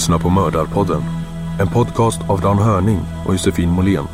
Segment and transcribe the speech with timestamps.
[0.00, 1.02] Lyssnar på Mördarpodden.
[1.60, 4.04] En podcast av Dan Hörning och Josefin Måhlén.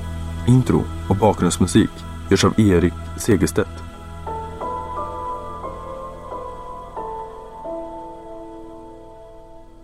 [0.48, 1.90] Intro och bakgrundsmusik
[2.30, 3.68] görs av Erik Segerstedt.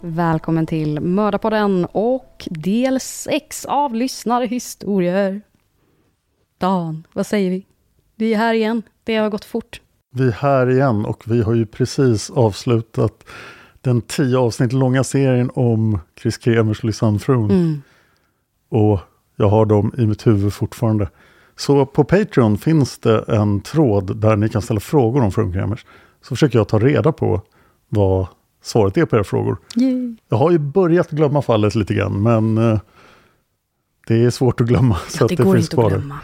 [0.01, 5.41] Välkommen till Mördarpodden och del 6 av lyssnarhistorier.
[6.59, 7.67] Dan, vad säger vi?
[8.17, 8.83] Vi är här igen.
[9.05, 9.81] Det har gått fort.
[10.11, 13.25] Vi är här igen och vi har ju precis avslutat
[13.83, 16.81] den tio avsnitt långa serien om Chris Kremers
[17.21, 17.51] Froon.
[17.51, 17.83] Mm.
[18.69, 19.01] Och
[19.37, 21.09] jag har dem i mitt huvud fortfarande.
[21.57, 25.87] Så på Patreon finns det en tråd där ni kan ställa frågor om Froon Kremers.
[26.23, 27.41] Så försöker jag ta reda på
[27.89, 28.27] vad
[28.63, 29.57] svaret är på era frågor.
[29.77, 30.17] Yay.
[30.29, 32.81] Jag har ju börjat glömma fallet lite grann, men eh,
[34.07, 34.97] det är svårt att glömma.
[35.09, 36.19] så Ja, att det det går finns inte kvar att glömma.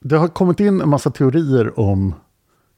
[0.00, 2.14] Det har kommit in en massa teorier om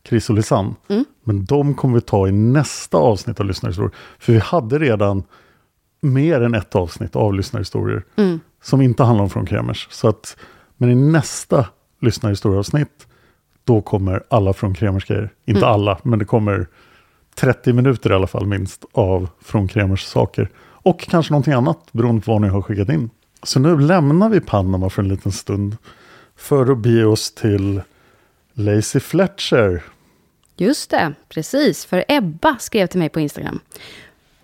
[0.09, 0.75] Chris och Lisanne.
[0.89, 1.05] Mm.
[1.25, 3.95] Men de kommer vi ta i nästa avsnitt av Lyssnarhistorier.
[4.19, 5.23] För vi hade redan
[6.01, 8.05] mer än ett avsnitt av Lyssnarhistorier.
[8.17, 8.41] Mm.
[8.63, 9.89] Som inte handlar om Från Kremers.
[9.91, 10.37] Så att,
[10.77, 11.67] men i nästa
[12.01, 13.07] Lyssnarhistorieavsnitt.
[13.65, 15.31] Då kommer alla Från Kremers grejer.
[15.45, 15.71] Inte Mm.
[15.73, 16.67] alla, men det kommer
[17.35, 20.51] 30 minuter i alla fall minst av Från Kremers saker.
[20.83, 23.11] Och kanske någonting annat beroende på vad ni har skickat in.
[23.43, 25.77] Så nu lämnar vi Panama för en liten stund.
[26.37, 27.81] För att bege oss till
[28.65, 29.83] Lacey Fletcher.
[30.57, 31.85] Just det, precis.
[31.85, 33.61] För Ebba skrev till mig på Instagram.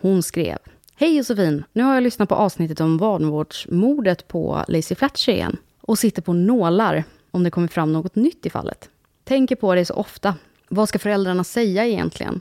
[0.01, 0.59] Hon skrev.
[0.97, 5.57] Hej Josefin, nu har jag lyssnat på avsnittet om vanvårdsmordet på Lacey Fletcher igen.
[5.81, 8.89] Och sitter på nålar om det kommer fram något nytt i fallet.
[9.25, 10.35] Tänker på det så ofta.
[10.69, 12.41] Vad ska föräldrarna säga egentligen?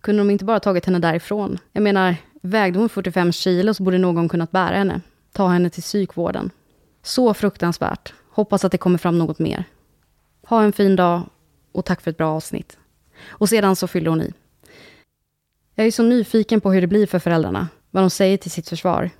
[0.00, 1.58] Kunde de inte bara tagit henne därifrån?
[1.72, 5.00] Jag menar, vägde hon 45 kilo så borde någon kunnat bära henne.
[5.32, 6.50] Ta henne till psykvården.
[7.02, 8.12] Så fruktansvärt.
[8.30, 9.64] Hoppas att det kommer fram något mer.
[10.52, 11.22] Ha en fin dag
[11.72, 12.78] och tack för ett bra avsnitt.
[13.28, 14.32] Och sedan så fyller hon i.
[15.74, 18.68] Jag är så nyfiken på hur det blir för föräldrarna, vad de säger till sitt
[18.68, 19.10] försvar.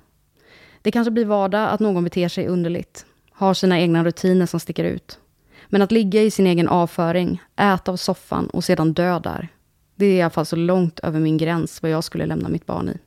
[0.81, 4.83] Det kanske blir vardag att någon beter sig underligt, har sina egna rutiner som sticker
[4.83, 5.19] ut.
[5.67, 9.47] Men att ligga i sin egen avföring, äta av soffan och sedan dö där.
[9.95, 12.65] Det är i alla fall så långt över min gräns vad jag skulle lämna mitt
[12.65, 12.97] barn i.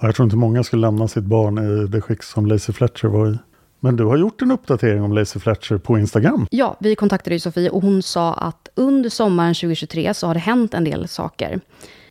[0.00, 3.32] Jag tror inte många skulle lämna sitt barn i det skick som Lacey Fletcher var
[3.32, 3.38] i.
[3.80, 6.46] Men du har gjort en uppdatering om Lacey Fletcher på Instagram.
[6.50, 10.40] Ja, vi kontaktade ju Sofie och hon sa att under sommaren 2023 så har det
[10.40, 11.60] hänt en del saker.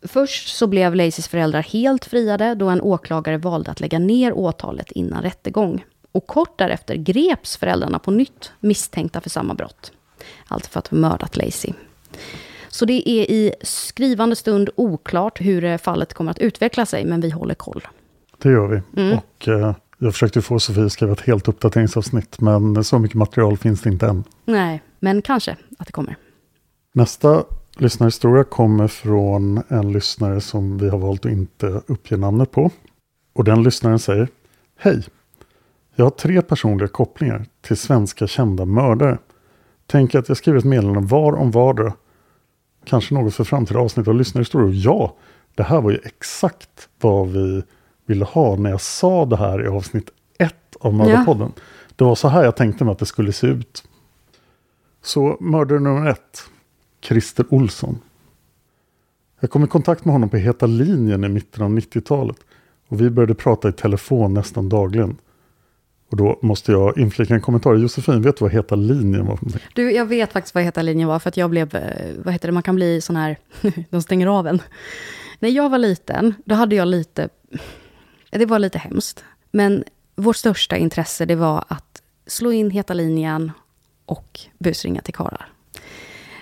[0.02, 4.92] Först så blev Lacys föräldrar helt friade då en åklagare valde att lägga ner åtalet
[4.92, 5.84] innan rättegång.
[6.12, 9.92] Och kort därefter greps föräldrarna på nytt misstänkta för samma brott.
[10.48, 11.72] Alltså för att ha mördat Lacey.
[12.68, 17.30] Så det är i skrivande stund oklart hur fallet kommer att utveckla sig, men vi
[17.30, 17.88] håller koll.
[18.38, 19.12] Det gör vi.
[19.16, 23.56] Och eh, jag försökte få Sofie att skriva ett helt uppdateringsavsnitt, men så mycket material
[23.56, 24.24] finns det inte än.
[24.44, 26.16] Nej, men kanske att det kommer.
[26.94, 27.44] Nästa
[27.76, 32.70] lyssnarhistoria kommer från en lyssnare som vi har valt att inte uppge namnet på.
[33.32, 34.28] Och den lyssnaren säger
[34.76, 35.04] Hej!
[35.94, 39.18] Jag har tre personliga kopplingar till svenska kända mördare.
[39.86, 41.92] Tänker att jag skriver ett meddelande var om vardera.
[42.84, 44.82] Kanske något för framtida avsnitt av lyssnarhistorier.
[44.84, 45.16] Ja,
[45.54, 47.62] det här var ju exakt vad vi
[48.08, 51.52] ville ha när jag sa det här i avsnitt ett av Mördarpodden.
[51.96, 53.84] Det var så här jag tänkte mig att det skulle se ut.
[55.02, 56.42] Så mördare nummer ett.
[57.00, 57.98] Christer Olsson.
[59.40, 62.36] Jag kom i kontakt med honom på Heta linjen i mitten av 90-talet.
[62.88, 65.16] Och vi började prata i telefon nästan dagligen.
[66.10, 67.74] Och då måste jag inflika en kommentar.
[67.74, 69.38] Josefin, vet du vad Heta linjen var?
[69.74, 72.48] Du, jag vet faktiskt vad heta linjen var, för att jag blev, eh, vad heter
[72.48, 73.38] det, man kan bli sån här,
[73.90, 74.62] de stänger av en.
[75.38, 77.28] När jag var liten, då hade jag lite,
[78.30, 79.24] det var lite hemskt.
[79.50, 79.84] Men
[80.16, 83.52] vårt största intresse, det var att slå in heta linjen
[84.06, 85.52] och busringa till karlar.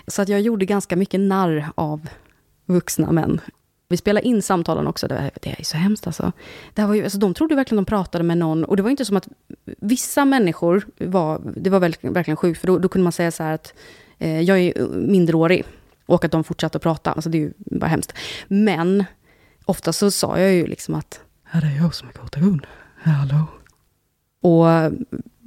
[0.07, 2.09] Så att jag gjorde ganska mycket narr av
[2.67, 3.41] vuxna män.
[3.89, 6.33] Vi spelade in samtalen också, det, var, det är så hemskt alltså.
[6.75, 7.19] Det var ju, alltså.
[7.19, 9.29] De trodde verkligen de pratade med någon, och det var inte som att
[9.65, 13.43] vissa människor var, det var verkligen, verkligen sjukt, för då, då kunde man säga så
[13.43, 13.75] här att
[14.19, 15.65] eh, jag är minderårig,
[16.07, 18.13] och att de fortsatte att prata, alltså det är ju bara hemskt.
[18.49, 19.05] Men
[19.65, 21.21] ofta så sa jag ju liksom att,
[21.53, 22.67] ja det är jag som är Kurt Gun,
[23.03, 23.47] hallå.
[24.41, 24.93] Och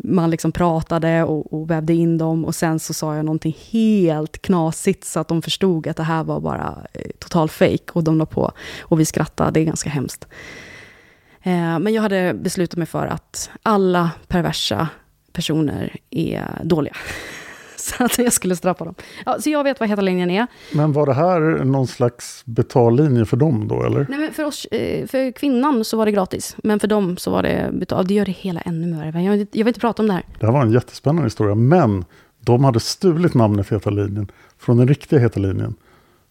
[0.03, 4.41] man liksom pratade och, och vävde in dem och sen så sa jag någonting helt
[4.41, 8.17] knasigt så att de förstod att det här var bara eh, total fake och de
[8.17, 8.51] la på
[8.81, 10.27] och vi skrattade, det är ganska hemskt.
[11.41, 14.87] Eh, men jag hade beslutat mig för att alla perversa
[15.33, 16.95] personer är dåliga.
[17.97, 18.95] Så att jag skulle straffa dem.
[19.25, 20.47] Ja, så jag vet vad heta linjen är.
[20.73, 24.05] Men var det här någon slags betallinje för dem då, eller?
[24.09, 27.31] Nej, men för, oss, eh, för kvinnan så var det gratis, men för dem så
[27.31, 28.07] var det betalt.
[28.07, 29.21] Det gör det hela ännu mer.
[29.21, 30.23] Jag jag vill inte prata om det här.
[30.39, 32.05] Det här var en jättespännande historia, men
[32.39, 35.75] de hade stulit namnet Heta linjen från den riktiga Heta linjen,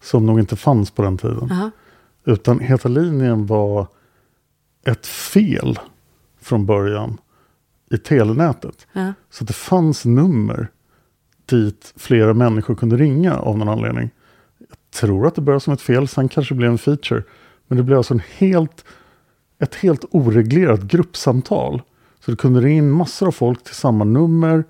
[0.02, 1.52] som nog inte fanns på den tiden.
[1.52, 1.70] Aha.
[2.24, 3.86] Utan Heta linjen var
[4.86, 5.78] ett fel
[6.40, 7.18] från början
[7.90, 8.86] i telenätet.
[8.92, 9.12] Ja.
[9.30, 10.68] Så det fanns nummer
[11.48, 14.10] dit flera människor kunde ringa av någon anledning.
[14.58, 17.22] Jag tror att det började som ett fel, sen kanske det blev en feature.
[17.68, 18.84] Men det blev alltså en helt,
[19.58, 21.82] ett helt oreglerat gruppsamtal.
[22.24, 24.64] Så det kunde ringa in massor av folk till samma nummer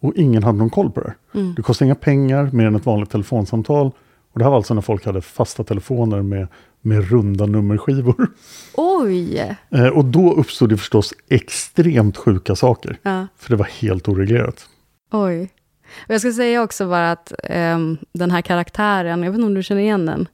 [0.00, 1.14] och ingen hade någon koll på det.
[1.56, 3.92] Det kostade inga pengar mer än ett vanligt telefonsamtal.
[4.32, 6.48] Och det här var alltså när folk hade fasta telefoner med,
[6.80, 8.26] med runda nummerskivor.
[8.74, 9.56] Oj!
[9.70, 12.98] Eh, och då uppstod det förstås extremt sjuka saker.
[13.02, 13.26] Ja.
[13.36, 14.66] För det var helt oreglerat.
[15.12, 15.50] Oj.
[15.98, 19.54] Och jag ska säga också bara att ehm, den här karaktären, jag vet inte om
[19.54, 20.28] du känner igen den?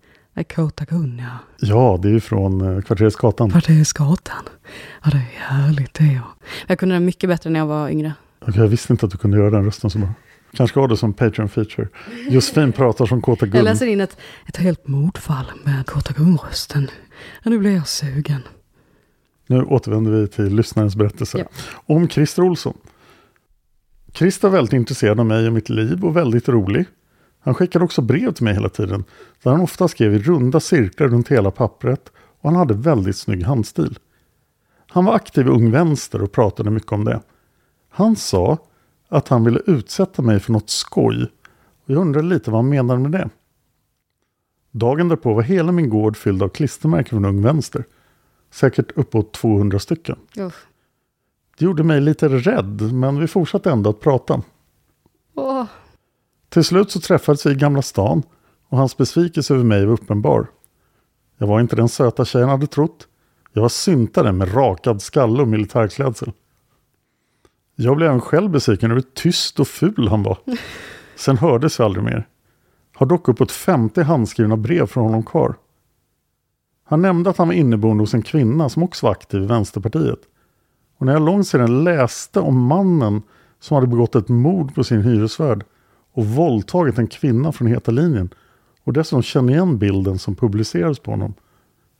[0.54, 1.38] Kota Gun, ja.
[1.68, 3.50] Ja, det är ju från eh, Kvartersgatan.
[3.50, 4.42] Kvartersgatan.
[5.04, 6.04] Ja, det är härligt det.
[6.04, 6.22] Ja.
[6.66, 8.12] Jag kunde den mycket bättre när jag var yngre.
[8.40, 10.08] Okej, jag visste inte att du kunde göra den rösten så bra.
[10.56, 11.88] Kanske ska ha det som Patreon-feature.
[12.28, 13.64] Josefin pratar som Kåta Jag Gun.
[13.64, 14.16] läser in ett,
[14.46, 16.90] ett helt mordfall med Kota Gun-rösten.
[17.42, 18.42] Ja, nu blir jag sugen.
[19.46, 21.38] Nu återvänder vi till lyssnarens berättelse.
[21.38, 21.44] Ja.
[21.94, 22.74] Om Christer Olsson.
[24.16, 26.86] Christer var väldigt intresserad av mig och mitt liv och väldigt rolig.
[27.40, 29.04] Han skickade också brev till mig hela tiden.
[29.42, 32.12] Där han ofta skrev i runda cirklar runt hela pappret.
[32.16, 33.98] Och han hade väldigt snygg handstil.
[34.88, 37.20] Han var aktiv i Ung Vänster och pratade mycket om det.
[37.88, 38.58] Han sa
[39.08, 41.22] att han ville utsätta mig för något skoj.
[41.84, 43.30] Och jag undrade lite vad han menade med det.
[44.70, 47.84] Dagen därpå var hela min gård fylld av klistermärken från Ung Vänster.
[48.50, 50.16] Säkert uppåt 200 stycken.
[50.36, 50.66] Uff.
[51.58, 54.42] Det gjorde mig lite rädd, men vi fortsatte ändå att prata.
[55.34, 55.64] Åh,
[56.48, 58.22] Till slut så träffades vi i Gamla stan
[58.68, 60.46] och hans besvikelse över mig var uppenbar.
[61.38, 63.08] Jag var inte den söta tjejen hade trott.
[63.52, 66.32] Jag var syntare med rakad skalle och militärklädsel.
[67.76, 70.38] Jag blev även själv besviken över hur tyst och ful han var.
[71.16, 72.28] Sen hördes vi aldrig mer.
[72.94, 75.54] Har dock uppåt 50 handskrivna brev från honom kvar.
[76.84, 80.18] Han nämnde att han var inneboende hos en kvinna som också var aktiv i Vänsterpartiet.
[80.98, 83.22] Och när jag långt sedan läste om mannen
[83.60, 85.64] som hade begått ett mord på sin hyresvärd
[86.12, 88.34] och våldtagit en kvinna från Heta linjen
[88.84, 91.34] och dessutom känner igen bilden som publicerades på honom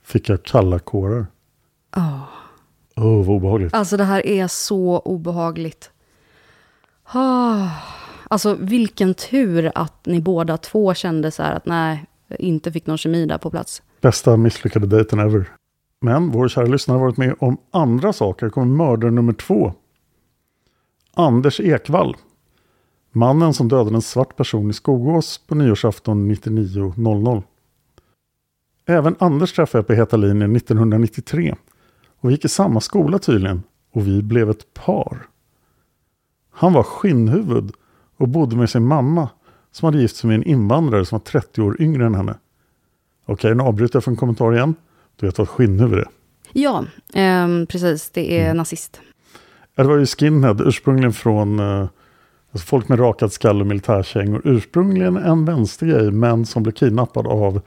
[0.03, 1.27] fick jag kalla kårar.
[1.95, 2.21] Ja.
[2.95, 3.73] Åh, oh, vad obehagligt.
[3.73, 5.91] Alltså det här är så obehagligt.
[7.03, 7.69] Ah.
[8.29, 12.05] Alltså vilken tur att ni båda två kände så här att nej,
[12.39, 13.81] inte fick någon kemi där på plats.
[14.01, 15.56] Bästa misslyckade dejten ever.
[15.99, 18.45] Men vår kära lyssnare har varit med om andra saker.
[18.45, 19.73] Här kommer mördare nummer två.
[21.13, 22.15] Anders Ekvall.
[23.11, 27.43] Mannen som dödade en svart person i Skogås på nyårsafton 99.00.
[28.85, 31.55] Även Anders träffade jag på Heta linjen 1993.
[32.19, 33.63] Och vi gick i samma skola tydligen.
[33.91, 35.27] Och vi blev ett par.
[36.51, 37.71] Han var skinnhuvud
[38.17, 39.29] och bodde med sin mamma
[39.71, 42.37] som hade gift sig med en invandrare som var 30 år yngre än henne.
[43.25, 44.75] Okej, nu avbryter jag för en kommentar igen.
[45.19, 46.07] Du vet vad skinnhuvud är?
[46.53, 48.09] Ja, ehm, precis.
[48.09, 49.01] Det är nazist.
[49.75, 51.87] Ja, Det var ju skinhead, ursprungligen från eh,
[52.51, 54.41] alltså folk med rakad skall och militärkängor.
[54.45, 57.61] Ursprungligen en vänstergrej, men som blev kidnappad av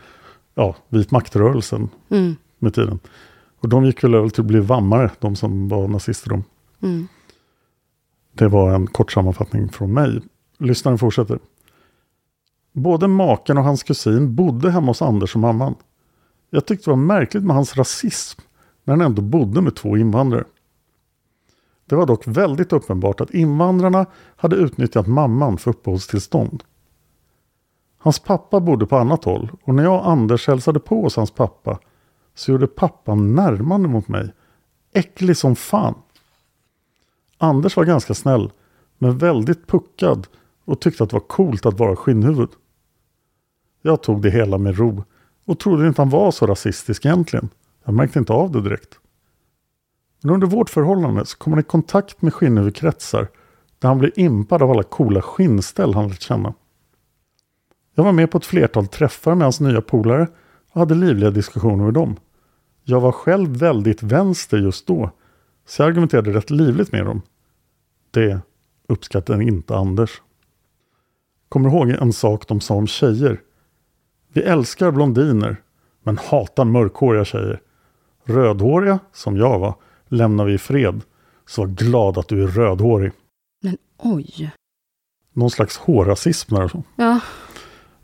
[0.55, 2.37] ja, vit maktrörelsen Mm.
[2.59, 2.99] med tiden.
[3.61, 6.31] Och de gick väl över till att bli vammare, de som var nazister.
[6.31, 6.45] De.
[6.83, 7.09] Mm.
[8.33, 10.21] Det var en kort sammanfattning från mig.
[10.59, 11.39] Lyssnaren fortsätter.
[12.73, 15.75] Både maken och hans kusin bodde hemma hos Anders och mamman.
[16.51, 18.41] Jag tyckte det var märkligt med hans rasism
[18.85, 20.45] när han ändå bodde med två invandrare.
[21.87, 26.65] Det var dock väldigt uppenbart att invandrarna hade utnyttjat mamman för uppehållstillstånd.
[27.99, 31.31] Hans pappa bodde på annat håll och när jag och Anders hälsade på hos hans
[31.31, 31.79] pappa
[32.35, 34.33] så gjorde pappan närmande mot mig.
[34.93, 35.95] Äcklig som fan.
[37.39, 38.53] Anders var ganska snäll
[38.99, 40.27] men väldigt puckad
[40.65, 42.51] och tyckte att det var coolt att vara skinnhuvud.
[43.83, 45.05] Jag tog det hela med ro
[45.51, 47.49] och trodde inte han var så rasistisk egentligen.
[47.85, 48.99] Jag märkte inte av det direkt.
[50.23, 53.29] Men under vårt förhållande så kom han i kontakt med skinnhuvudkretsar
[53.79, 56.55] där han blev impad av alla coola skinnställ han lärt känna.
[57.95, 60.29] Jag var med på ett flertal träffar med hans nya polare
[60.73, 62.17] och hade livliga diskussioner med dem.
[62.85, 65.11] Jag var själv väldigt vänster just då,
[65.67, 67.23] så jag argumenterade rätt livligt med dem.
[68.11, 68.41] Det
[68.89, 70.23] uppskattade inte Anders.
[71.49, 73.41] Kommer ihåg en sak de sa om tjejer.
[74.33, 75.57] Vi älskar blondiner,
[76.03, 77.61] men hatar mörkhåriga tjejer.
[78.25, 79.75] Rödhåriga, som jag var,
[80.09, 81.01] lämnar vi i fred.
[81.47, 83.13] Så var glad att du är rödhårig.
[83.63, 84.51] Men oj.
[85.33, 86.65] Någon slags hårrasism där.
[86.65, 86.83] och så.
[86.97, 87.21] Ja,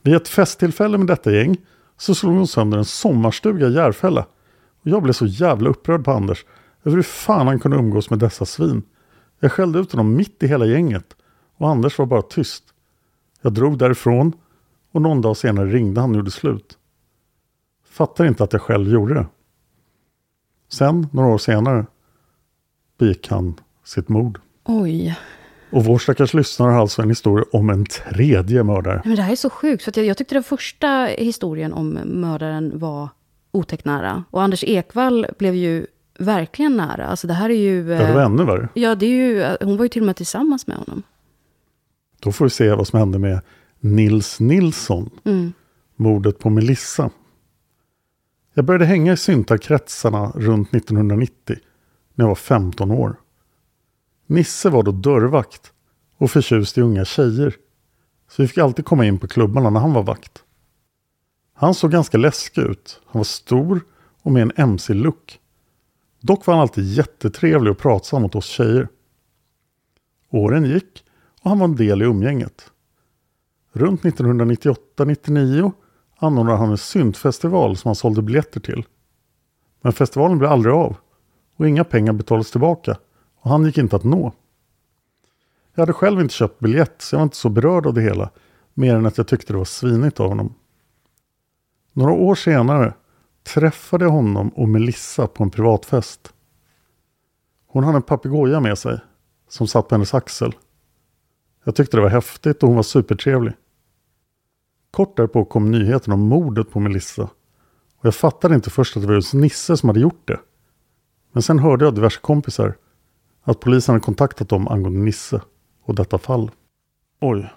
[0.02, 1.56] Vid ett festtillfälle med detta gäng
[1.96, 4.26] så slog hon sönder en sommarstuga i Järfälla.
[4.82, 6.44] Och jag blev så jävla upprörd på Anders
[6.84, 8.82] över hur fan han kunde umgås med dessa svin.
[9.40, 11.16] Jag skällde ut honom mitt i hela gänget
[11.58, 12.64] och Anders var bara tyst.
[13.42, 14.32] Jag drog därifrån
[14.96, 16.78] och någon dag senare ringde han och gjorde slut.
[17.84, 19.26] Fattar inte att jag själv gjorde det.
[20.68, 21.86] Sen, några år senare,
[22.98, 24.40] begick han sitt mord.
[24.64, 25.18] oj.
[25.70, 29.02] Och vår stackars lyssnare har alltså en historia om en tredje mördare.
[29.04, 32.78] Men det här är så sjukt, för jag, jag tyckte den första historien om mördaren
[32.78, 33.08] var
[33.52, 34.24] otäckt nära.
[34.30, 35.86] Och Anders Ekvall blev ju
[36.18, 37.06] verkligen nära.
[37.06, 37.92] Alltså det här är ju...
[37.92, 38.68] Ja, det var eh, ännu värre.
[38.74, 41.02] Ja, det är ju, hon var ju till och med tillsammans med honom.
[42.20, 43.40] Då får vi se vad som hände med
[43.94, 45.10] Nils Nilsson.
[45.24, 45.52] Mm.
[45.96, 47.10] Mordet på Melissa.
[48.54, 51.56] Jag började hänga i syntarkretsarna runt 1990.
[52.14, 53.20] När jag var 15 år.
[54.26, 55.72] Nisse var då dörrvakt.
[56.16, 57.54] Och förtjust i unga tjejer.
[58.30, 60.42] Så vi fick alltid komma in på klubbarna när han var vakt.
[61.54, 63.00] Han såg ganska läskig ut.
[63.06, 63.80] Han var stor
[64.22, 65.40] och med en MC-look.
[66.20, 68.88] Dock var han alltid jättetrevlig och pratsam mot oss tjejer.
[70.30, 71.04] Åren gick
[71.42, 72.70] och han var en del i umgänget.
[73.76, 75.72] Runt 1998-99
[76.18, 78.86] anordnade han en syntfestival som han sålde biljetter till.
[79.82, 80.96] Men festivalen blev aldrig av
[81.56, 82.96] och inga pengar betalades tillbaka
[83.40, 84.32] och han gick inte att nå.
[85.74, 88.30] Jag hade själv inte köpt biljett så jag var inte så berörd av det hela
[88.74, 90.54] mer än att jag tyckte det var svinigt av honom.
[91.92, 92.94] Några år senare
[93.54, 96.32] träffade jag honom och Melissa på en privatfest.
[97.66, 99.00] Hon hade en papegoja med sig
[99.48, 100.54] som satt på hennes axel.
[101.64, 103.54] Jag tyckte det var häftigt och hon var supertrevlig.
[104.90, 107.22] Kort därpå kom nyheten om mordet på Melissa.
[107.98, 110.40] Och jag fattade inte först att det var just Nisse som hade gjort det.
[111.32, 112.74] Men sen hörde jag diverse kompisar
[113.42, 115.40] att polisen hade kontaktat dem angående Nisse
[115.84, 116.50] och detta fall.
[117.20, 117.52] Oj.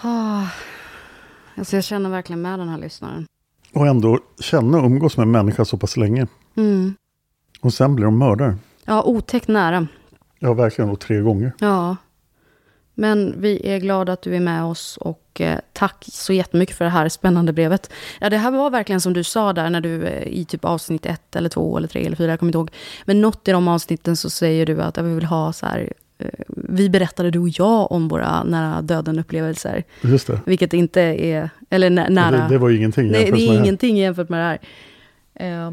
[0.00, 0.46] Ah,
[1.54, 3.26] alltså jag känner verkligen med den här lyssnaren.
[3.72, 6.26] Och ändå känna och umgås med en människa så pass länge.
[6.54, 6.94] Mm.
[7.60, 8.56] Och sen blir de mördare.
[8.84, 9.86] Ja, otäckt nära.
[10.38, 11.52] Ja, verkligen då tre gånger.
[11.58, 11.96] Ja.
[12.94, 16.84] Men vi är glada att du är med oss och eh, tack så jättemycket för
[16.84, 17.90] det här spännande brevet.
[18.20, 21.06] Ja, det här var verkligen som du sa där när du eh, i typ avsnitt
[21.06, 22.70] ett eller två eller tre eller fyra, jag kommer inte ihåg.
[23.04, 25.92] Men något i de avsnitten så säger du att ja, vi vill ha så här
[26.18, 29.84] eh, vi berättade du och jag om våra nära döden-upplevelser.
[30.02, 30.40] Just det.
[30.46, 32.36] Vilket inte är, eller nä, nära.
[32.42, 33.64] Det, det var ju ingenting Nej, jämfört det med är här.
[33.64, 35.66] ingenting jämfört med det här.
[35.66, 35.72] Eh,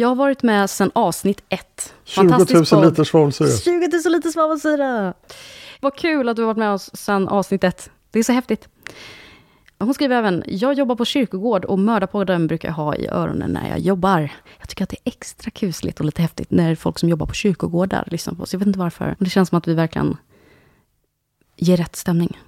[0.00, 1.94] Jag har varit med sedan avsnitt ett.
[2.04, 2.84] 20 000 Fantastisk podd.
[2.84, 3.48] liter svavelsyra.
[3.48, 3.70] 20
[4.04, 5.14] 000 liter svavelsyra!
[5.80, 7.90] Vad kul att du har varit med oss sedan avsnitt ett.
[8.10, 8.68] Det är så häftigt.
[9.78, 13.68] Hon skriver även, jag jobbar på kyrkogård och mördarpodden brukar jag ha i öronen när
[13.68, 14.32] jag jobbar.
[14.58, 17.34] Jag tycker att det är extra kusligt och lite häftigt när folk som jobbar på
[17.34, 18.52] kyrkogårdar lyssnar på oss.
[18.52, 19.04] Jag vet inte varför.
[19.04, 20.16] Men det känns som att vi verkligen
[21.56, 22.38] ger rätt stämning.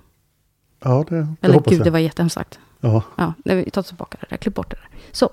[0.80, 1.86] Ja, det, det Eller hoppas gud, jag.
[1.86, 2.58] det var jättehemskt sagt.
[2.80, 4.88] Ja, Ja, nej, vi tar tillbaka det där, klipp bort det där.
[5.12, 5.30] Så.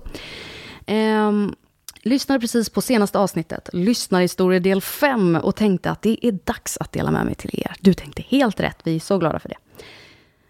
[0.86, 1.56] Ehm,
[2.02, 6.92] lyssnade precis på senaste avsnittet, lyssnarhistoria del 5 och tänkte att det är dags att
[6.92, 7.76] dela med mig till er.
[7.80, 9.58] Du tänkte helt rätt, vi är så glada för det.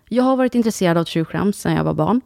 [0.10, 2.22] Jag har varit intresserad av true crime sedan jag var barn.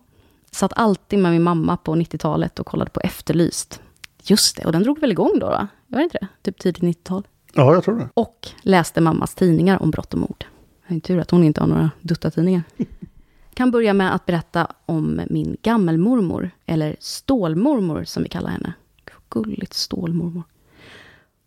[0.51, 3.81] Satt alltid med min mamma på 90-talet och kollade på Efterlyst.
[4.23, 5.49] Just det, och den drog väl igång då?
[5.49, 5.67] då?
[5.87, 6.27] Var det inte det?
[6.41, 7.27] Typ tidigt 90-tal.
[7.53, 8.09] ja, jag tror det.
[8.13, 10.45] Och läste mammas tidningar om brott och mord.
[10.87, 12.63] Det är tur att hon inte har några dutta-tidningar.
[13.53, 18.73] Kan börja med att berätta om min gammelmormor, eller stålmormor som vi kallar henne.
[19.33, 20.43] Gulligt stålmormor.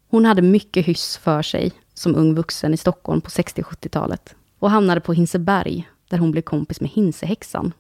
[0.08, 5.00] Hon hade mycket hyss för sig som ung vuxen i Stockholm på 60-70-talet och hamnade
[5.00, 7.72] på Hinseberg där hon blev kompis med Hinsehäxan.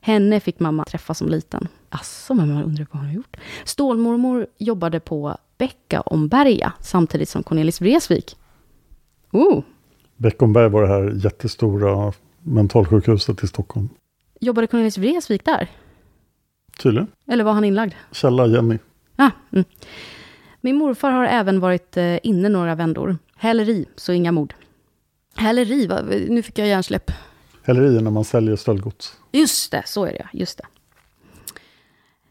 [0.00, 1.68] Henne fick mamma träffa som liten.
[1.88, 3.36] Asså, men man undrar vad hon har gjort.
[3.64, 8.36] Stålmormor jobbade på Becka Omberga samtidigt som Cornelis Vreeswijk.
[9.30, 9.62] Oh,
[10.16, 13.88] Beckomberg var det här jättestora mentalsjukhuset i Stockholm.
[14.40, 15.70] jobbade Cornelis Vreeswijk där?
[16.78, 17.08] Tydligen.
[17.26, 17.92] Eller var han inlagd?
[18.12, 18.78] Källa Jenny.
[19.16, 19.64] Ah, mm.
[20.60, 23.18] Min morfar har även varit eh, inne några vändor.
[23.36, 24.54] Häleri, så inga mord.
[25.34, 26.00] Häleri, va?
[26.28, 27.10] nu fick jag hjärnsläpp.
[27.62, 29.16] Häleri är när man säljer stöldgods.
[29.32, 30.64] Just det, så är det, just det.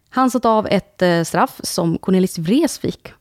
[0.09, 3.13] Han satt av ett eh, straff som Cornelis Vreeswijk.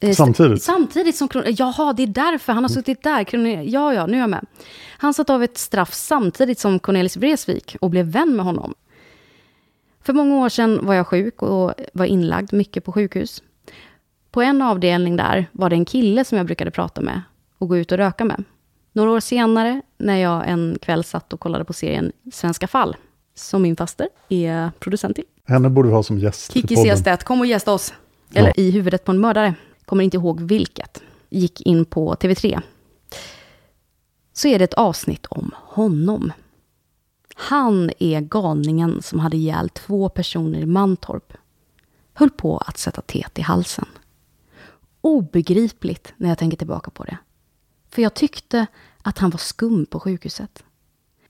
[0.00, 0.62] Eh, Samtidigt?
[0.62, 3.24] Samtidigt som Kron- Jaha, det är därför han har suttit där.
[3.24, 4.46] Kron- Ja, ja, nu är jag med.
[4.98, 8.74] Han satt av ett straff samtidigt som Cornelis Vreeswijk och blev vän med honom.
[10.08, 13.42] För många år sedan var jag sjuk och var inlagd mycket på sjukhus.
[14.30, 17.22] På en avdelning där var det en kille som jag brukade prata med
[17.58, 18.44] och gå ut och röka med.
[18.92, 22.96] Några år senare, när jag en kväll satt och kollade på serien Svenska fall,
[23.34, 25.24] som min faster är producent till.
[25.44, 26.96] Henne borde vi ha som gäst i Kikki podden.
[26.96, 27.94] Seestedt, kom och gästa oss.
[28.34, 29.54] Eller i huvudet på en mördare.
[29.84, 31.02] Kommer inte ihåg vilket.
[31.28, 32.60] Gick in på TV3.
[34.32, 36.32] Så är det ett avsnitt om honom.
[37.40, 41.32] Han är galningen som hade ihjäl två personer i Mantorp.
[42.14, 43.86] Höll på att sätta tet i halsen.
[45.00, 47.18] Obegripligt när jag tänker tillbaka på det.
[47.90, 48.66] För jag tyckte
[49.02, 50.64] att han var skum på sjukhuset.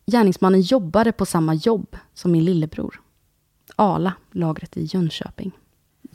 [0.07, 3.01] Gärningsmannen jobbade på samma jobb som min lillebror.
[3.77, 5.53] Ala, lagret i Jönköping.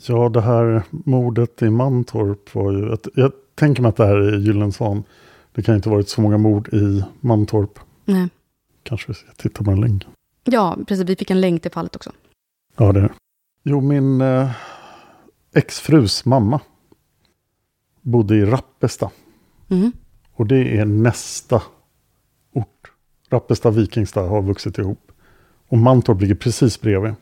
[0.07, 2.93] Ja, det här mordet i Mantorp var ju...
[2.93, 5.03] Ett, jag tänker mig att det här är Gyllensvan.
[5.51, 7.79] Det kan inte ha varit så många mord i Mantorp.
[8.05, 8.29] Nej.
[8.83, 10.09] Kanske vi ska titta på den länken.
[10.43, 11.09] Ja, precis.
[11.09, 12.11] Vi fick en länk till fallet också.
[12.77, 13.13] Ja, det är.
[13.63, 14.51] Jo, min eh,
[15.53, 16.59] exfrus mamma
[18.01, 19.11] bodde i Rappesta.
[19.67, 19.91] Mhm.
[20.33, 21.61] Och det är nästa
[22.53, 22.91] ort.
[23.29, 25.11] Rappestad Vikingstad har vuxit ihop.
[25.67, 27.13] Och Mantorp ligger precis bredvid.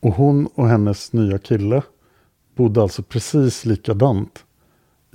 [0.00, 1.82] Och hon och hennes nya kille
[2.54, 4.44] bodde alltså precis likadant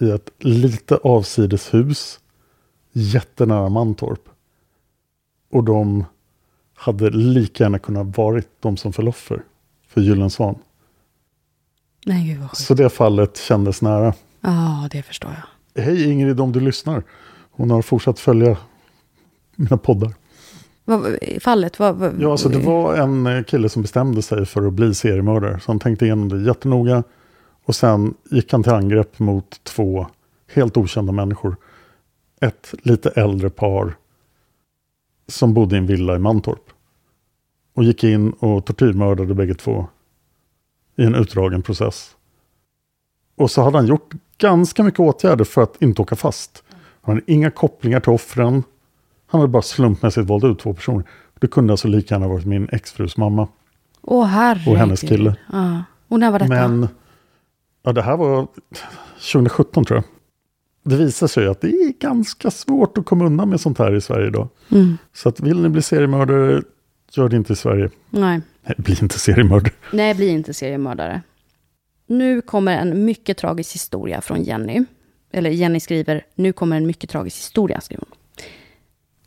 [0.01, 2.19] i ett lite avsides hus
[2.91, 4.29] jättenära Mantorp.
[5.53, 6.05] Och de
[6.75, 9.43] hade lika gärna kunnat varit de som föll offer
[9.87, 10.55] för Gyllensvan.
[12.05, 12.57] Nej, gud vad.
[12.57, 14.13] Så det fallet kändes nära.
[14.41, 15.83] Ja, det förstår jag.
[15.83, 17.03] Hej Ingrid om du lyssnar.
[17.51, 18.57] Hon har fortsatt följa
[19.55, 20.13] mina poddar.
[20.85, 24.67] Vad, fallet, vad, vad, Ja, alltså det var en eh, kille som bestämde sig för
[24.67, 25.59] att bli seriemördare.
[25.59, 27.03] Så han tänkte igenom det jättenoga.
[27.65, 30.07] Och sen gick han till angrepp mot två
[30.53, 31.55] helt okända människor.
[32.41, 33.95] Ett lite äldre par
[35.27, 36.69] som bodde i en villa i Mantorp.
[37.73, 39.87] Och gick in och tortyrmördade bägge två
[40.95, 42.15] i en utdragen process.
[43.35, 46.63] Och så hade han gjort ganska mycket åtgärder för att inte åka fast.
[47.01, 48.63] Han hade inga kopplingar till offren.
[49.27, 51.03] Han hade bara slumpmässigt valt ut två personer.
[51.39, 53.47] Det kunde alltså lika gärna varit min exfrus mamma
[54.01, 54.67] Åh, herregud.
[54.67, 55.35] och hennes kille.
[55.51, 55.83] Ja.
[56.07, 56.67] Och när var detta?
[56.67, 56.87] Men
[57.83, 58.47] ja, det här var
[59.31, 60.05] 2017 tror jag.
[60.83, 64.01] Det visar sig att det är ganska svårt att komma undan med sånt här i
[64.01, 64.47] Sverige idag.
[64.71, 64.97] Mm.
[65.13, 66.61] Så att vill ni bli seriemördare,
[67.11, 67.89] gör det inte i Sverige.
[68.09, 68.41] Nej.
[68.61, 69.73] Nej, bli inte seriemördare.
[69.93, 71.21] Nej, bli inte seriemördare.
[72.07, 74.83] Nu kommer en mycket tragisk historia från Jenny.
[75.31, 78.17] Eller Jenny skriver, nu kommer en mycket tragisk historia, skriver hon.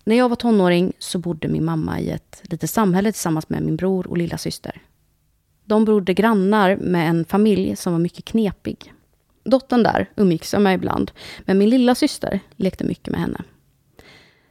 [0.04, 3.76] När jag var tonåring så bodde min mamma i ett litet samhälle tillsammans med min
[3.76, 4.82] bror och lilla syster.
[5.64, 8.92] De bodde grannar med en familj som var mycket knepig.
[9.46, 11.10] Dottern där umgicks jag med ibland,
[11.44, 13.40] men min lilla syster lekte mycket med henne.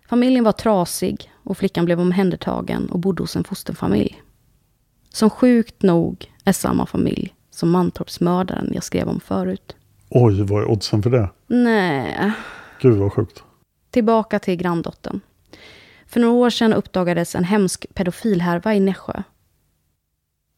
[0.09, 4.21] Familjen var trasig och flickan blev omhändertagen och bodde hos en fosterfamilj.
[5.09, 9.75] Som sjukt nog är samma familj som Mantorpsmördaren jag skrev om förut.
[10.09, 11.29] Oj, vad är oddsen för det?
[11.47, 12.31] Nej,
[12.81, 13.43] Gud vad sjukt.
[13.91, 15.19] tillbaka till granndottern.
[16.07, 19.23] För några år sedan uppdagades en hemsk pedofilhärva i Nässjö.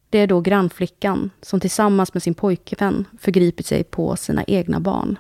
[0.10, 5.20] Det är då grannflickan som tillsammans med sin pojkvän förgripit sig på sina egna barn.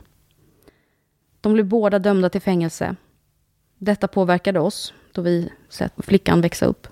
[1.41, 2.95] De blev båda dömda till fängelse.
[3.77, 6.87] Detta påverkade oss då vi sett flickan växa upp.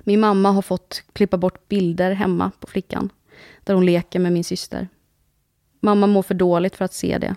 [0.00, 3.12] Min mamma har fått klippa bort bilder hemma på flickan
[3.64, 4.88] där hon leker med min syster.
[5.80, 7.36] Mamma mår för dåligt för att se det.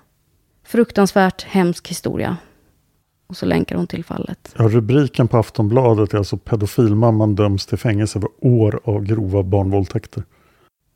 [0.63, 2.37] Fruktansvärt hemsk historia.
[3.27, 4.55] Och så länkar hon till fallet.
[4.57, 10.23] Ja, rubriken på Aftonbladet är alltså pedofilmamman döms till fängelse för år av grova barnvåldtäkter.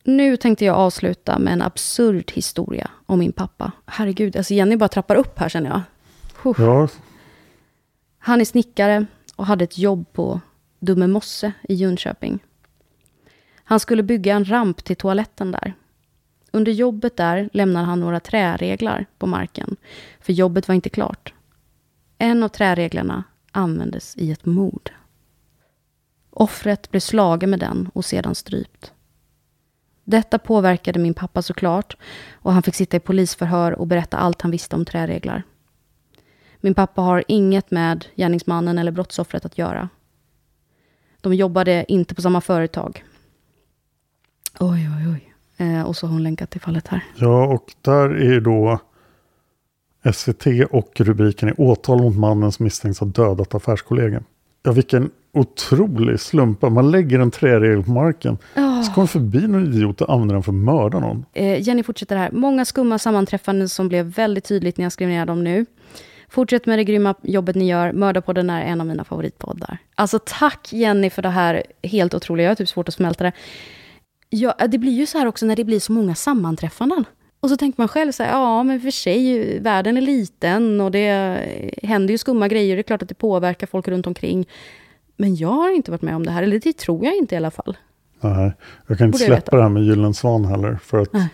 [0.04, 3.72] Nu tänkte jag avsluta med en absurd historia om min pappa.
[3.86, 5.82] Herregud, alltså Jenny bara trappar upp här känner jag.
[6.58, 6.88] Ja,
[8.20, 10.42] Han är snickare och hade ett jobb på
[10.80, 12.40] Dumme Mosse i Jönköping.
[13.64, 15.74] Han skulle bygga en ramp till toaletten där.
[16.52, 19.76] Under jobbet där lämnar han några träreglar på marken,
[20.22, 21.34] för jobbet var inte klart.
[22.18, 24.92] En av träreglarna användes i ett mord.
[26.30, 28.94] Offret blev slagen med den och sedan strypt.
[30.04, 31.98] Detta påverkade min pappa såklart
[32.32, 35.44] och han fick sitta i polisförhör och berätta allt han visste om träreglar.
[36.60, 39.90] Min pappa har inget med gärningsmannen eller brottsoffret att göra.
[41.22, 43.04] De jobbade inte på samma företag.
[44.60, 45.34] Oj, oj, oj.
[45.58, 47.04] Eh, och så har hon länkat till fallet här.
[47.16, 48.80] ja, och där är då
[50.14, 54.24] SVT och rubriken är åtal mot mannen som misstänks ha dödat affärskollegan.
[54.64, 56.62] Ja, vilken otrolig slump.
[56.62, 58.38] Man lägger en träregel på marken.
[58.86, 61.26] Så kommer förbi någon idiot och använder den för att mörda någon.
[61.34, 62.32] Eh, Jenny fortsätter här.
[62.32, 65.66] Många skumma sammanträffanden som blev väldigt tydligt när jag skrev ner dem nu.
[66.30, 67.92] Fortsätt med det grymma jobbet ni gör.
[67.94, 69.78] Mördarpodden är en av mina favoritpoddar.
[69.96, 72.46] Alltså tack Jenny för det här helt otroliga.
[72.46, 73.32] Jag har typ svårt att smälta det.
[74.30, 77.06] Ja, det blir ju så här också när det blir så många sammanträffanden.
[77.40, 80.92] Och så tänker man själv så här, ja men för sig, världen är liten och
[80.92, 81.40] det
[81.84, 82.76] händer ju skumma grejer.
[82.76, 84.48] Det är klart att det påverkar folk runt omkring.
[85.18, 87.38] Men jag har inte varit med om det här, eller det tror jag inte i
[87.38, 87.78] alla fall.
[88.22, 88.52] Nej,
[88.88, 90.80] jag kan inte släppa det här med Gyllensvan heller.
[90.84, 91.30] För att Nej.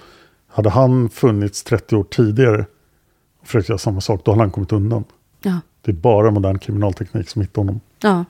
[0.48, 2.66] hade han funnits 30 år tidigare
[3.42, 5.04] och försökt göra samma sak, då hade han kommit undan.
[5.42, 7.80] Ja, Det är bara modern kriminalteknik som hittar honom.
[8.02, 8.26] ja.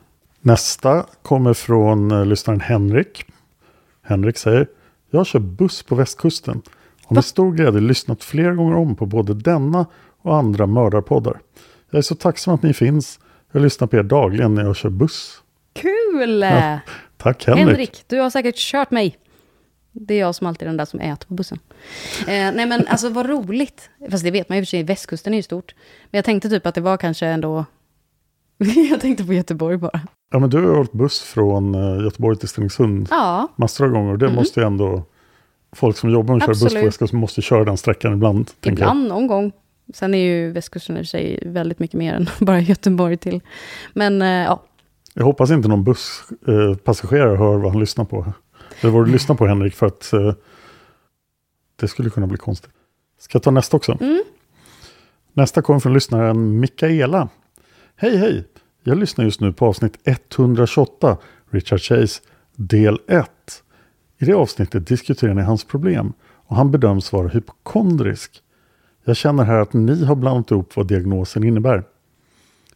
[0.46, 3.26] Nästa kommer från uh, lyssnaren Henrik.
[4.02, 4.68] Henrik säger,
[5.10, 6.62] jag kör buss på västkusten.
[7.06, 9.86] Har med stor glädje lyssnat flera gånger om på både denna
[10.22, 11.40] och andra mördarpoddar.
[11.90, 13.20] Jag är så tacksam att ni finns.
[13.52, 15.42] Jag lyssnar på er dagligen när jag kör buss.
[15.74, 16.42] Kul!
[16.42, 16.80] Ja,
[17.18, 17.68] Tack Henrik.
[17.68, 19.18] Henrik, du har säkert kört mig.
[19.92, 21.60] Det är jag som alltid är den där som äter på bussen.
[22.20, 23.90] Eh, nej men alltså vad roligt.
[24.12, 25.76] Fast det vet man ju för sig, västkusten är ju stort.
[26.12, 27.66] Men jag tänkte typ att det var kanske ändå...
[28.90, 30.02] jag tänkte på Göteborg bara.
[30.32, 34.18] Ja, men du har åkt buss från uh, Göteborg till Stenungsund Ja, massor av gånger.
[34.18, 35.04] Det måste ju ändå...
[35.74, 38.52] Folk som jobbar och kör buss på västkusten måste köra den sträckan ibland.
[38.62, 39.52] ibland någon gång.
[39.94, 43.42] Sen är ju västkusten i och för sig väldigt mycket mer än bara Göteborg till.
[43.94, 44.64] Men eh, ja,
[45.14, 48.34] Jag hoppas inte någon busspassagerare passagerare hör vad han lyssnar på.
[48.82, 50.34] Eller vad du lyssnar på Henrik, för att eh,
[51.76, 52.72] det skulle kunna bli konstigt.
[53.20, 53.98] Ska jag ta nästa också?
[54.02, 54.24] Mm.
[55.34, 57.30] Nästa kommer från lyssnaren Mikaela.
[57.96, 58.48] Hej hej!
[58.84, 61.18] Jag lyssnar just nu på avsnitt 128,
[61.50, 62.22] Richard Chase,
[62.56, 63.63] del 1.
[64.24, 66.14] I det avsnittet diskuterar ni hans problem
[66.48, 68.42] och han bedöms vara hypokondrisk.
[69.04, 71.84] Jag känner här att ni har blandat ihop vad diagnosen innebär.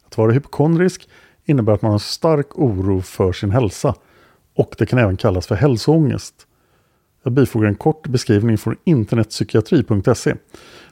[0.06, 1.08] Att vara hypokondrisk
[1.44, 3.94] innebär att man har stark oro för sin hälsa
[4.54, 6.34] och det kan även kallas för hälsoångest.
[7.22, 10.34] Jag bifogar en kort beskrivning från internetpsykiatri.se.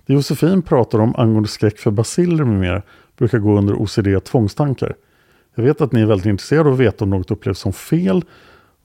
[0.06, 2.82] Det Josefin pratar om angående skräck för basiller med mera
[3.16, 4.94] brukar gå under OCD tvångstankar.
[5.54, 8.24] Jag vet att ni är väldigt intresserade av att veta om något upplevs som fel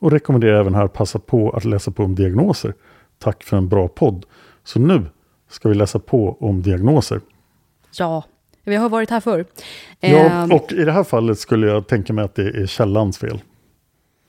[0.02, 2.74] och rekommenderar även här att passa på att läsa på om diagnoser.
[3.20, 4.26] Tack för en bra podd.
[4.64, 5.06] Så nu
[5.50, 7.22] ska vi läsa på om diagnoser.
[7.98, 8.24] ja,
[8.64, 9.46] vi har varit här förr.
[10.00, 13.18] Ja, Ehm, och i det här fallet skulle jag tänka mig att det är källans
[13.18, 13.42] fel.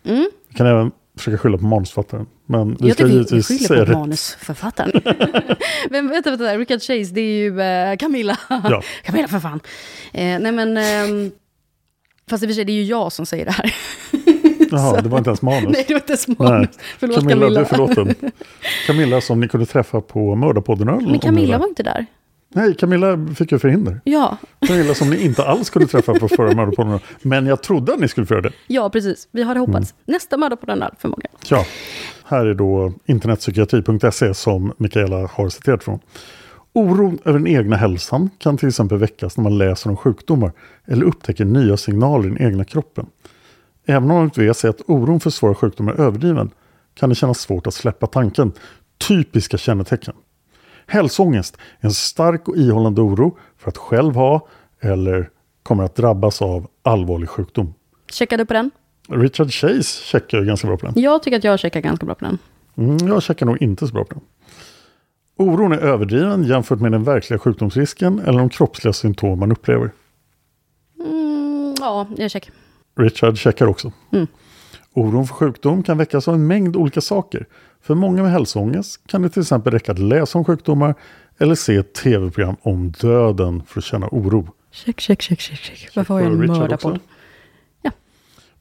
[0.04, 0.30] mm.
[0.48, 2.26] Vi kan även försöka skylla på manusförfattaren.
[2.46, 4.92] Men vi Jag ska vi, vi givetvis säga skyller på manusförfattaren.
[5.90, 8.38] Men vänta, vänta, Richard Chase, det är ju eh, Camilla.
[8.48, 8.82] Ja.
[9.04, 9.60] Camilla för fan.
[10.12, 11.30] Eh, nej men, ehm,
[12.30, 13.74] fast i och för sig det är ju jag som säger det här.
[14.72, 15.64] Jaha, det var inte ens manus.
[15.72, 16.68] Nej, det var inte ens manus.
[16.98, 17.60] Förlåt Camilla, Camilla.
[17.60, 18.14] du är förlåten.
[18.86, 22.06] Camilla som ni kunde träffa på Mördarpodden Men Camilla var- inte där.
[22.54, 24.00] Nej, Camilla fick ju förhinder.
[24.04, 27.00] Ja, Camilla som ni inte alls skulle träffa på förra Mördarpodden.
[27.22, 28.52] Men jag trodde att ni skulle få göra det.
[28.66, 29.28] ja precis.
[29.32, 29.94] Vi hade hoppats.
[30.06, 30.14] Mm.
[30.14, 31.32] Nästa mördare på den där förmodligen.
[31.48, 31.64] Ja,
[32.24, 35.98] här är då internetpsykiatri.se som Mikaela har citerat från.
[36.72, 40.52] Oron över den egna hälsan kan till exempel väckas när man läser om sjukdomar
[40.86, 43.06] eller upptäcker nya signaler i den egna kroppen.
[43.86, 46.50] Även om vet sig att oron för svåra sjukdomar är överdriven
[46.94, 48.52] kan det kännas svårt att släppa tanken.
[49.08, 50.14] Typiska kännetecken.
[50.86, 54.48] Hälsoångest är en stark och ihållande oro för att själv ha
[54.80, 55.30] eller
[55.62, 57.74] kommer att drabbas av allvarlig sjukdom.
[58.10, 58.70] Checkade på den.
[59.08, 61.02] Richard Chase checkar ju ganska bra på den.
[61.02, 62.38] Jag tycker att jag checkar ganska bra på den.
[62.76, 64.22] Mm, jag checkar nog inte så bra på den.
[65.36, 69.90] Oron är överdriven jämfört med den verkliga sjukdomsrisken eller de kroppsliga symptom man upplever.
[71.00, 72.54] Mm, ja, jag checkar.
[72.96, 73.92] Richard checkar också.
[74.12, 74.26] Mm.
[74.94, 77.46] Oron för sjukdom kan väckas av en mängd olika saker.
[77.82, 80.94] För många med hälsoångest kan det till exempel räcka att läsa om sjukdomar
[81.38, 84.48] eller se ett tv-program om döden för att känna oro.
[84.70, 85.96] Check, check, check, check, check.
[85.96, 86.92] Varför har jag en mördarpodd?
[86.92, 87.00] också.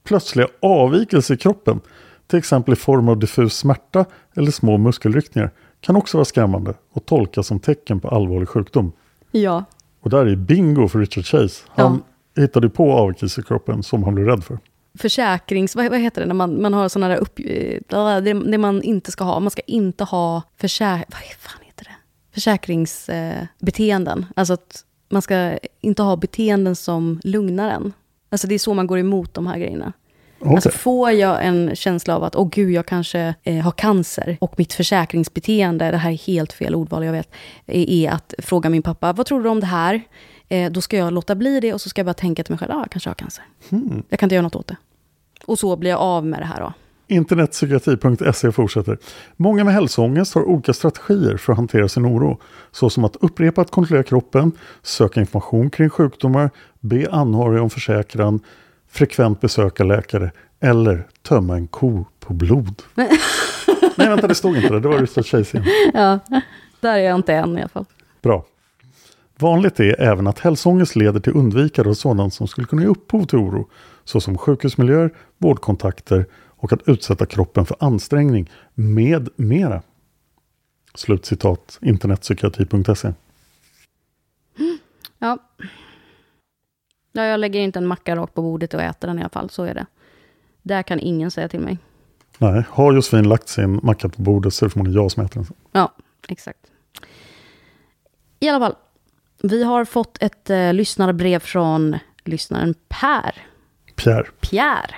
[0.03, 1.81] Plötsliga avvikelser i kroppen,
[2.27, 7.05] till exempel i form av diffus smärta eller små muskelryckningar, kan också vara skrämmande och
[7.05, 8.91] tolkas som tecken på allvarlig sjukdom.
[9.31, 9.63] Ja,
[10.01, 11.63] Och där är bingo för Richard Chase.
[11.69, 12.03] Han
[12.37, 14.59] hittade på avvikelser i kroppen som han blev rädd för.
[14.97, 15.75] försäkrings...
[15.75, 17.39] Vad, vad heter det när man, man har sådana där upp...
[17.39, 17.79] eh,
[18.21, 19.39] Det, det man inte ska ha.
[19.39, 20.91] Man ska inte ha försä...
[21.07, 21.95] Vad fan heter det?
[22.33, 24.19] Försäkringsbeteenden.
[24.19, 27.93] Eh, alltså att man ska inte ha beteenden som lugnar en.
[28.29, 29.93] Alltså det är så man går emot de här grejerna.
[30.39, 30.55] Okej.
[30.55, 34.53] Alltså får jag en känsla av att, åh gud, jag kanske eh, har cancer och
[34.57, 37.29] mitt försäkringsbeteende, det här är helt fel ordval, jag vet,
[37.65, 40.01] är, är att fråga min pappa, vad tror du om det här?
[40.51, 42.59] Eh, då ska jag låta bli det och så ska jag bara tänka till mig
[42.59, 43.43] själv, ah, jag kanske har cancer.
[43.69, 44.03] Hmm.
[44.09, 44.77] Jag kan inte göra något åt det.
[45.45, 46.73] Och så blir jag av med det här då.
[47.07, 48.97] Internetpsykiatri.se fortsätter.
[49.37, 52.39] Många med hälsoångest har olika strategier för att hantera sin oro.
[52.71, 58.39] Såsom att upprepa att kontrollera kroppen, söka information kring sjukdomar, be anhöriga om försäkran,
[58.89, 62.81] frekvent besöka läkare eller tömma en ko på blod.
[62.95, 64.79] Nej, vänta, det stod inte det.
[64.79, 65.91] Det var Richard Chase igen.
[65.93, 66.19] Ja,
[66.79, 67.85] där är jag inte än i alla fall.
[68.21, 68.45] Bra.
[69.41, 73.25] Vanligt är även att hälsoångest leder till undvikande av sådant som skulle kunna ge upphov
[73.25, 73.69] till oro,
[74.03, 79.81] såsom sjukhusmiljöer, vårdkontakter och att utsätta kroppen för ansträngning med mera.
[80.95, 83.13] Slutcitat internetpsykiatri.se.
[85.19, 85.37] Ja.
[87.11, 89.49] ja, jag lägger inte en macka rakt på bordet och äter den i alla fall,
[89.49, 89.85] så är det.
[90.61, 91.77] Där kan ingen säga till mig.
[92.37, 95.35] Nej, har Josefin lagt sin macka på bordet så är det förmodligen jag som äter
[95.35, 95.53] den.
[95.71, 95.93] Ja,
[96.27, 96.59] exakt.
[98.39, 98.75] I alla fall,
[99.43, 103.35] vi har fått ett eh, lyssnarbrev från lyssnaren Per.
[103.95, 104.27] Pierre.
[104.39, 104.95] Pierre.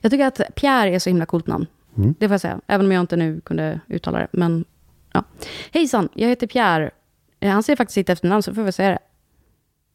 [0.00, 1.66] Jag tycker att Pierre är så himla coolt namn.
[1.96, 2.14] Mm.
[2.18, 4.28] Det får jag säga, även om jag inte nu kunde uttala det.
[4.32, 4.64] Men
[5.12, 5.24] ja.
[5.70, 6.90] Hejsan, jag heter Pierre.
[7.40, 8.98] Eh, Han säger faktiskt sitt efternamn, så får jag säga det.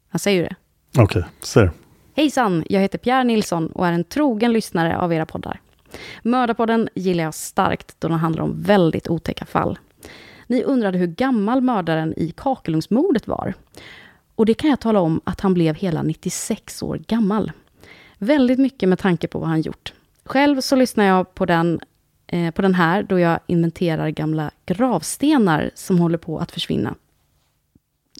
[0.10, 0.56] Han säger ju det.
[1.02, 1.72] Okej, ser.
[2.16, 5.62] Hejsan, jag heter Pierre Nilsson och är en trogen lyssnare av era poddar.
[6.24, 9.80] Mördarpodden gillar jag starkt då den handlar om väldigt otäcka fall.
[10.48, 13.54] Ni undrade hur gammal mördaren i Kakelungsmordet var.
[14.36, 17.52] Och det kan jag tala om att han blev hela 96 år gammal.
[18.18, 19.94] Väldigt mycket med tanke på vad han gjort.
[20.26, 21.80] Själv så lyssnar jag på den,
[22.28, 26.96] eh, på den här då jag inventerar gamla gravstenar som håller på att försvinna.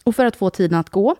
[0.04, 1.16] Och för att få tiden att gå,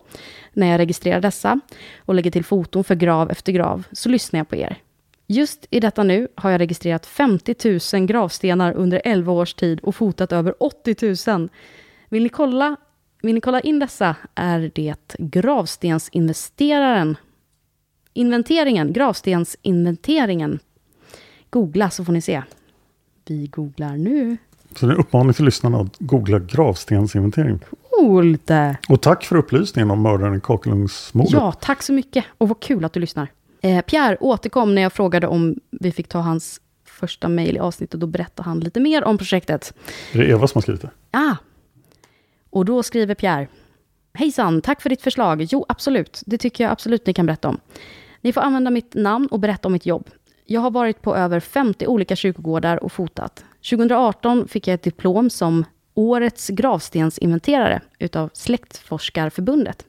[0.52, 1.60] när jag registrerar dessa
[1.98, 4.78] och lägger till foton för grav efter grav, så lyssnar jag på er.
[5.26, 9.94] Just i detta nu har jag registrerat 50 000 gravstenar under 11 års tid och
[9.94, 11.48] fotat över 80 000.
[12.08, 12.76] Vill ni kolla,
[13.22, 17.16] vill ni kolla in dessa är det Gravstensinvesteraren.
[18.12, 20.58] Inventeringen, Gravstensinventeringen.
[21.50, 22.42] Googla så får ni se.
[23.26, 24.36] Vi googlar nu.
[24.74, 27.58] Så det är en uppmaning till lyssnarna att googla gravstensinventering.
[27.90, 28.50] Coolt!
[28.88, 31.32] Och tack för upplysningen om mördaren i Kakelungsmordet.
[31.32, 32.24] Ja, tack så mycket.
[32.38, 33.28] Och vad kul att du lyssnar.
[33.60, 37.94] Eh, Pierre återkom när jag frågade om vi fick ta hans första mejl i avsnittet.
[37.94, 39.74] Och då berättade han lite mer om projektet.
[40.12, 40.90] Är det Eva som har skrivit det?
[41.10, 41.36] Ah.
[42.50, 43.48] Och då skriver Pierre.
[44.14, 45.42] Hejsan, tack för ditt förslag.
[45.42, 46.22] Jo, absolut.
[46.26, 47.60] Det tycker jag absolut ni kan berätta om.
[48.20, 50.10] Ni får använda mitt namn och berätta om mitt jobb.
[50.44, 53.44] Jag har varit på över 50 olika kyrkogårdar och fotat.
[53.70, 55.64] 2018 fick jag ett diplom som
[55.94, 59.86] Årets gravstensinventerare utav Släktforskarförbundet.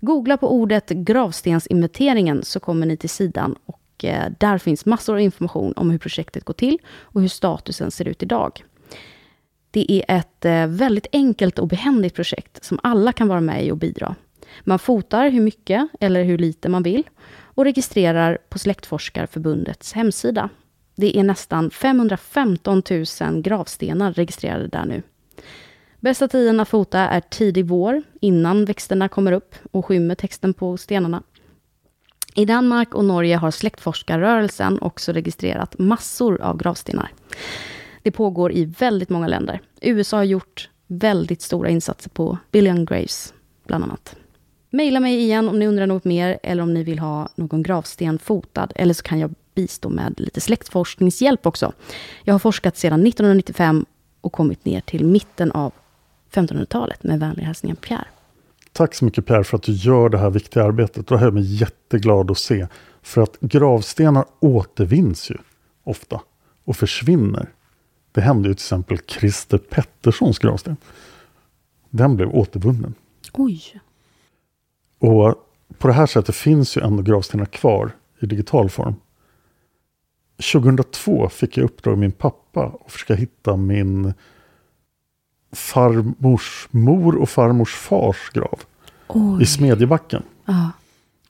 [0.00, 5.20] Googla på ordet gravstensinventeringen så kommer ni till sidan och eh, där finns massor av
[5.20, 8.64] information om hur projektet går till och hur statusen ser ut idag.
[9.70, 13.70] Det är ett eh, väldigt enkelt och behändigt projekt som alla kan vara med i
[13.70, 14.14] och bidra.
[14.60, 17.04] Man fotar hur mycket eller hur lite man vill
[17.40, 20.48] och registrerar på Släktforskarförbundets hemsida.
[20.96, 22.82] Det är nästan 515
[23.20, 25.02] 000 gravstenar registrerade där nu.
[26.00, 30.76] Bästa tiden att fota är tidig vår, innan växterna kommer upp och skymmer texten på
[30.76, 31.22] stenarna.
[32.34, 37.12] I Danmark och Norge har släktforskarrörelsen också registrerat massor av gravstenar.
[38.02, 39.60] Det pågår i väldigt många länder.
[39.80, 43.34] USA har gjort väldigt stora insatser på Billion Graves,
[43.66, 44.16] bland annat.
[44.70, 48.18] Maila mig igen om ni undrar något mer eller om ni vill ha någon gravsten
[48.18, 48.72] fotad.
[48.74, 51.72] Eller så kan jag bistå med lite släktforskningshjälp också.
[52.24, 53.86] Jag har forskat sedan 1995
[54.20, 55.72] och kommit ner till mitten av
[56.32, 57.02] 1500-talet.
[57.02, 58.06] Med vänliga hälsningar Pierre.
[58.72, 61.06] Tack så mycket Per för att du gör det här viktiga arbetet.
[61.06, 62.66] Det här är jag jätteglad att se.
[63.02, 65.36] För att gravstenar återvinns ju
[65.84, 66.20] ofta
[66.64, 67.52] och försvinner.
[68.12, 70.76] Det hände ju till exempel Christer Petterssons gravsten.
[71.90, 72.94] Den blev återvunnen.
[73.32, 73.80] Oj.
[74.98, 75.34] Och
[75.78, 78.94] på det här sättet finns ju ändå gravstenar kvar i digital form.
[80.52, 84.14] 2002 fick jag uppdrag av min pappa att försöka hitta min
[85.52, 88.60] farmors mor och farmors fars grav.
[89.08, 89.42] Oj.
[89.42, 90.22] I Smedjebacken.
[90.44, 90.70] Ja.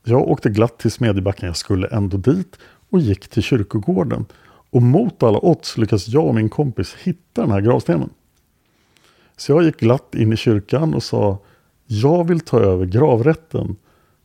[0.05, 2.57] Jag åkte glatt till Smedjebacken, jag skulle ändå dit
[2.91, 4.27] och gick till kyrkogården.
[4.71, 8.11] Och mot alla odds lyckades jag och min kompis hitta den här gravstenen.
[9.37, 11.39] Så jag gick glatt in i kyrkan och sa
[11.87, 13.77] jag vill ta över gravrätten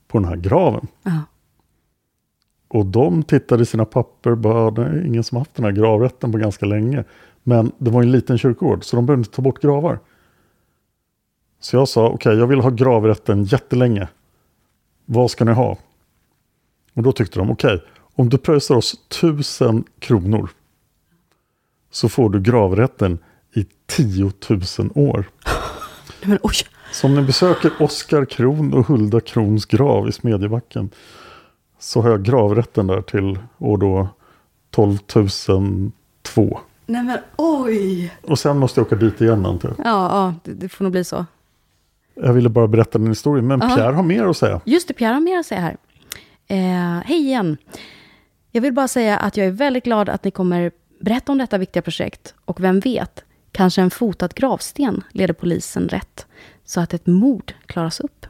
[0.08, 0.88] på den här graven.
[1.04, 1.20] Ja.
[2.68, 5.72] Och de tittade i sina papper och bara, det är ingen som haft den här
[5.72, 7.04] gravrätten på ganska länge.
[7.44, 10.00] Men det var en liten kyrkogård så de behövde inte ta bort gravar.
[11.60, 14.08] Så jag sa, okej okay, jag vill ha gravrätten jättelänge.
[15.06, 15.78] Vad ska ni ha?
[16.94, 20.50] Och då tyckte de, okej, okay, om du pröjsar oss tusen kronor
[21.92, 23.20] så får du gravrätten
[23.54, 24.62] i 10 000
[24.96, 25.30] år.
[26.26, 26.56] Men, oj.
[26.92, 30.90] Så om ni besöker Oskar Kron och Hulda Krons grav i Smedjebacken
[31.80, 34.08] så har jag gravrätten där till år då
[34.70, 34.98] 12
[36.24, 36.60] 002.
[36.86, 38.14] Nej men oj!
[38.22, 39.78] Och sen måste jag åka dit igen antar jag.
[39.88, 41.26] Ja, ja det, det får nog bli så.
[42.16, 43.76] Jag ville bara berätta den historien, men Ja.
[43.76, 44.62] Pierre har mer att säga.
[44.66, 45.78] Just det, Pierre har mer att säga här.
[46.48, 47.58] Eh, hej igen.
[48.52, 51.58] Jag vill bara säga att jag är väldigt glad att ni kommer berätta om detta
[51.58, 52.34] viktiga projekt.
[52.46, 56.26] Och vem vet, kanske en fotad gravsten leder polisen rätt.
[56.66, 58.26] Så att ett mord klaras upp.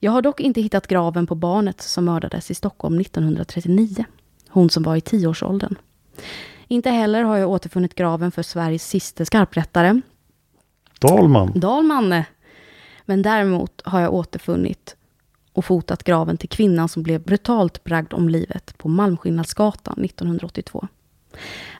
[0.00, 4.04] Jag har dock inte hittat graven på barnet som mördades i Stockholm 1939.
[4.48, 5.74] Hon som var i tioårsåldern.
[6.68, 10.00] Inte heller har jag återfunnit graven för Sveriges sista skarprättare,
[11.00, 11.52] Dalman.
[11.54, 12.22] Dalman.
[13.04, 14.96] Men däremot har jag återfunnit
[15.52, 20.88] och fotat graven till kvinnan som blev brutalt bragd om livet på Malmskillnadsgatan 1982.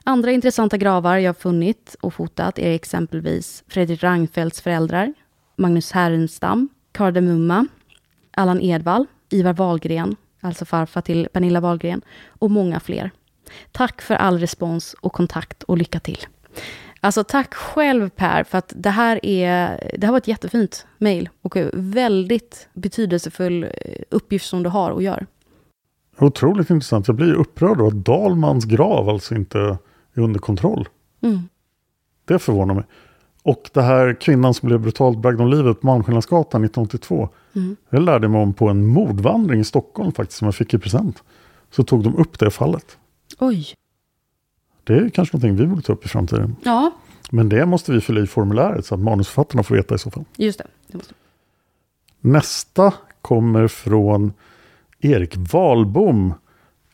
[0.03, 5.13] Andra intressanta gravar jag funnit och fotat är exempelvis Fredrik Reinfeldts föräldrar,
[5.55, 7.67] Magnus Härenstam, Kardemumma,
[8.31, 13.11] Allan Edwall, Ivar Wahlgren, alltså farfar till Pernilla Wahlgren, och många fler.
[13.71, 16.17] Tack för all respons och kontakt och lycka till.
[17.01, 21.29] Alltså tack själv Per, för att det här, är, det här var ett jättefint mejl
[21.41, 23.69] och väldigt betydelsefull eh,
[24.09, 25.25] uppgift som du har och gör.
[26.19, 27.07] Otroligt intressant.
[27.07, 29.59] Jag blir upprörd av att Dalmans grav alltså inte
[30.13, 30.87] är under kontroll.
[31.21, 31.39] Mm.
[32.25, 32.83] Det förvånar mig.
[33.43, 37.29] Och det här kvinnan som blev brutalt bragd om livet på Malmskillnadsgatan 1982.
[37.55, 37.75] Mm.
[37.89, 41.23] Jag lärde mig om på en mordvandring i Stockholm faktiskt som jag fick i present.
[41.71, 42.97] Så tog de upp det fallet.
[43.39, 43.67] Oj.
[44.83, 46.55] Det är kanske någonting vi borde ta upp i framtiden.
[46.63, 46.91] Ja,
[47.31, 50.25] Men det måste vi fylla i formuläret så att manusförfattarna får veta i så fall.
[50.35, 50.67] just det.
[50.87, 51.13] det måste.
[52.21, 54.33] Nästa kommer från
[54.99, 56.33] Erik Wahlbom,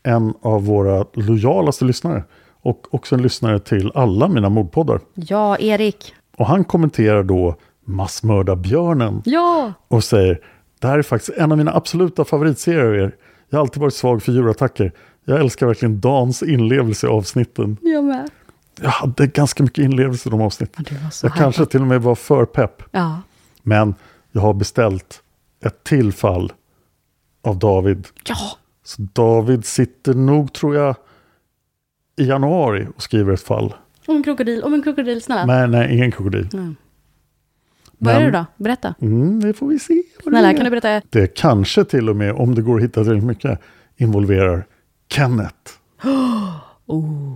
[0.02, 2.24] en av våra lojalaste lyssnare.
[2.62, 5.00] Och också en lyssnare till alla mina mordpoddar.
[5.14, 6.14] Ja, Erik.
[6.36, 9.72] Och han kommenterar då Massmördarbjörnen Ja!
[9.88, 10.40] och säger
[10.78, 13.16] Det här är faktiskt en av mina absoluta favoritserier av er.
[13.48, 14.92] Jag har alltid varit svag för djurattacker.
[15.24, 17.76] Jag älskar verkligen Dans inlevelse i avsnitten.
[17.82, 18.30] Jag med.
[18.80, 20.84] Jag hade ganska mycket inlevelse i de avsnitten.
[21.12, 21.38] Så Jag här.
[21.42, 22.82] kanske till och med var för pepp.
[22.90, 23.22] Ja.
[23.62, 23.94] Men
[24.32, 25.22] jag har beställt
[25.64, 26.52] ett till fall
[27.42, 28.06] av David.
[28.24, 28.36] Ja!
[28.84, 30.96] Så David sitter nog, tror jag,
[32.16, 33.74] i januari och skriver ett fall.
[34.06, 35.46] Om en krokodil, om en krokodil, snälla.
[35.46, 36.48] Men nej, ingen krokodil.
[36.52, 36.76] Mm.
[37.98, 38.46] Vad är det då?
[38.56, 38.94] Berätta.
[39.00, 40.02] Mm, det får vi se.
[40.22, 41.06] Snälla, kan du berätta?
[41.10, 43.60] Det kanske till och med, om det går att hitta tillräckligt mycket,
[43.96, 44.66] involverar
[45.08, 45.70] Kenneth.
[46.86, 47.34] Oh.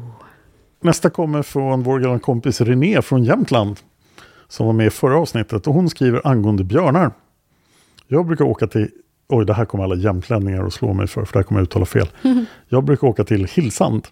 [0.80, 3.80] Nästa kommer från vår gamla kompis René från Jämtland.
[4.48, 5.66] Som var med i förra avsnittet.
[5.66, 7.12] Och hon skriver angående björnar.
[8.06, 8.90] Jag brukar åka till,
[9.28, 11.66] oj det här kommer alla jämtlänningar att slå mig för, för det här kommer jag
[11.66, 12.08] uttala fel.
[12.68, 14.08] Jag brukar åka till Hillsand.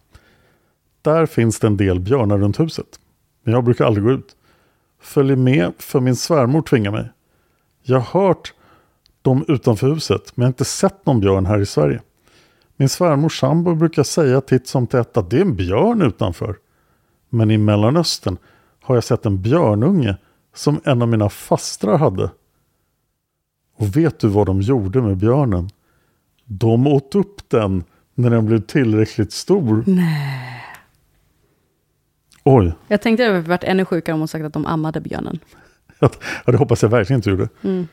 [1.03, 2.87] Där finns det en del björnar runt huset.
[3.45, 4.37] Men jag brukar aldrig gå ut.
[5.01, 7.11] Följer med för min svärmor tvingar mig.
[7.83, 8.55] Jag har hört
[9.23, 12.01] dem utanför huset men jag har inte sett någon björn här i Sverige.
[12.77, 16.57] Min svärmors sambo brukar säga titt som tätt att det är en björn utanför.
[17.29, 18.37] Men i Mellanöstern
[18.83, 20.17] har jag sett en björnunge
[20.55, 22.31] som en av mina fastrar hade.
[23.77, 25.71] Och vet du vad de gjorde med björnen?
[26.45, 29.85] De åt upp den när den blev tillräckligt stor.
[29.87, 30.63] Nej.
[32.45, 35.01] Oj, Jag tänkte att det hade varit ännu sjukare om hon sagt att de ammade
[35.01, 35.39] björnen.
[35.99, 36.11] ja,
[36.45, 37.49] det hoppas jag verkligen inte gjorde.
[37.63, 37.89] Mm.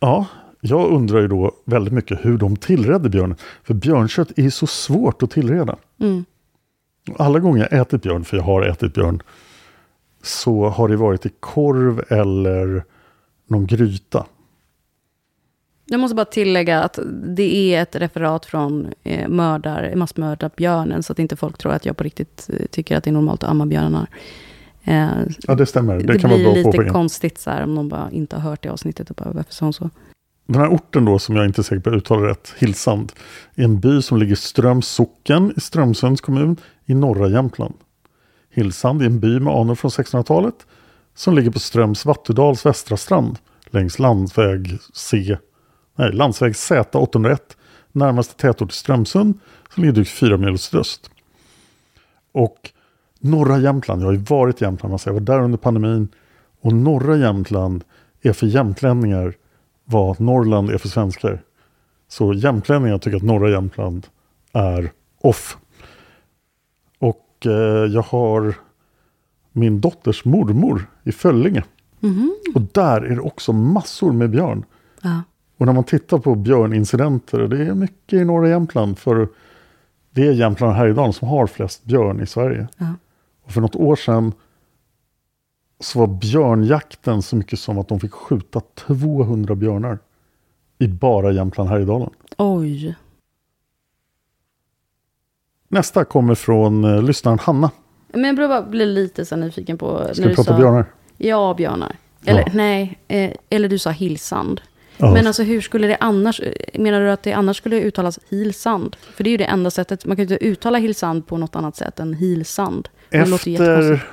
[0.00, 0.26] Ja,
[0.66, 3.36] jag undrar ju då väldigt mycket hur de tillredde björnen.
[3.62, 5.76] För björnkött är så svårt att tillreda.
[6.00, 6.24] Mm.
[7.16, 9.22] Alla gånger jag ätit björn, för jag har ätit björn,
[10.22, 12.84] så har det varit i korv eller
[13.46, 14.26] någon gryta.
[15.86, 16.98] Jag måste bara tillägga att
[17.36, 21.96] det är ett referat från eh, mördar, massmördarbjörnen, så att inte folk tror att jag
[21.96, 24.06] på riktigt eh, tycker att det är normalt att amma björnar.
[24.84, 25.08] Eh,
[25.46, 25.96] Ja, det stämmer.
[25.98, 26.90] Det, det kan vara blir bra lite påpekande.
[26.92, 29.66] konstigt så här, om någon bara inte har hört det avsnittet och bara, varför sa
[29.66, 29.90] hon så?
[30.46, 33.12] Den här orten då, som jag inte är säker på att uttala rätt, Hillsand,
[33.54, 37.74] är en by som ligger Ströms socken i Strömsunds kommun i norra Jämtland.
[38.50, 40.66] Hillsand är en by med anor från 1600-talet
[41.14, 45.38] som ligger på Ströms Vattudals västra strand längs landsväg C,
[45.96, 47.38] nej, landsväg Z801,
[47.92, 49.38] närmaste tätort i Strömsund
[49.74, 51.10] som ligger drygt fyra mil sydöst.
[52.32, 52.70] Och
[53.20, 56.08] norra Jämtland, jag har ju varit i Jämtland, alltså jag var där under pandemin
[56.60, 57.84] och norra Jämtland
[58.22, 59.34] är för jämtlänningar
[59.84, 61.42] vad Norrland är för svenskar.
[62.08, 64.06] Så jämtlänningar tycker att norra Jämtland
[64.52, 65.58] är off.
[66.98, 68.54] Och eh, jag har
[69.52, 71.64] min dotters mormor i Föllinge.
[72.54, 74.64] Och där är det också massor med björn.
[75.02, 75.22] Ja.
[75.58, 79.28] Och när man tittar på björnincidenter, och det är mycket i norra Jämtland, för
[80.10, 82.68] det är Jämtland och Härjedalen som har flest björn i Sverige.
[82.76, 82.86] Ja.
[83.44, 84.32] Och för något år sedan
[85.80, 89.98] så var björnjakten så mycket som att de fick skjuta 200 björnar
[90.78, 92.10] i bara Jämtland Härjedalen.
[92.38, 92.94] Oj.
[95.68, 97.70] Nästa kommer från eh, lyssnaren Hanna.
[98.12, 99.96] Men jag bara blir lite så nyfiken på...
[99.98, 100.84] Ska när vi du prata sa, björnar?
[101.16, 101.96] Ja, björnar.
[102.24, 102.52] Eller Ja.
[102.54, 104.60] nej, eh, eller du sa Hillsand.
[104.96, 105.12] Ja.
[105.12, 106.40] Men alltså hur skulle det annars,
[106.74, 108.96] menar du att det annars skulle uttalas Hilsand?
[109.16, 111.56] För det är ju det enda sättet, man kan ju inte uttala Hilsand på något
[111.56, 112.88] annat sätt än Hilsand.
[113.10, 114.06] Ju Efter.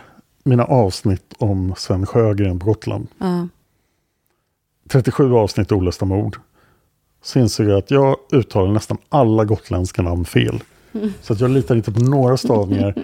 [0.44, 3.48] Mina avsnitt om Sven Sjögren på Gotland, Ja.
[4.90, 6.38] 37 avsnitt olösta mord,
[7.22, 10.64] så insåg jag att jag uttalar nästan alla gotländska namn fel.
[11.22, 12.96] Så att jag litar inte på några stavningar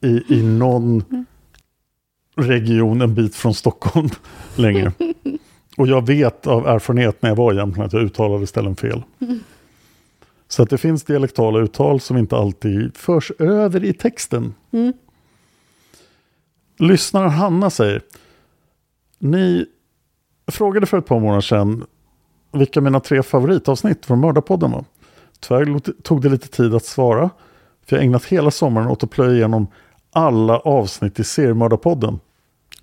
[0.00, 1.04] i, i någon
[2.36, 4.08] region en bit från Stockholm
[4.56, 4.92] längre.
[5.76, 9.02] Och jag vet av erfarenhet när jag var i Jämtland att jag uttalade ställen fel.
[10.48, 14.54] Så att det finns dialektala uttal som inte alltid förs över i texten.
[14.70, 14.92] Mm.
[16.82, 18.02] Lyssnaren Hanna säger
[19.18, 19.66] Ni
[20.46, 21.84] frågade för ett par månader sedan
[22.52, 24.84] vilka mina tre favoritavsnitt från Mördarpodden var.
[25.40, 27.30] Tyvärr tog det lite tid att svara.
[27.86, 29.66] För jag ägnat hela sommaren åt att plöja igenom
[30.12, 32.20] alla avsnitt i seriemördarpodden.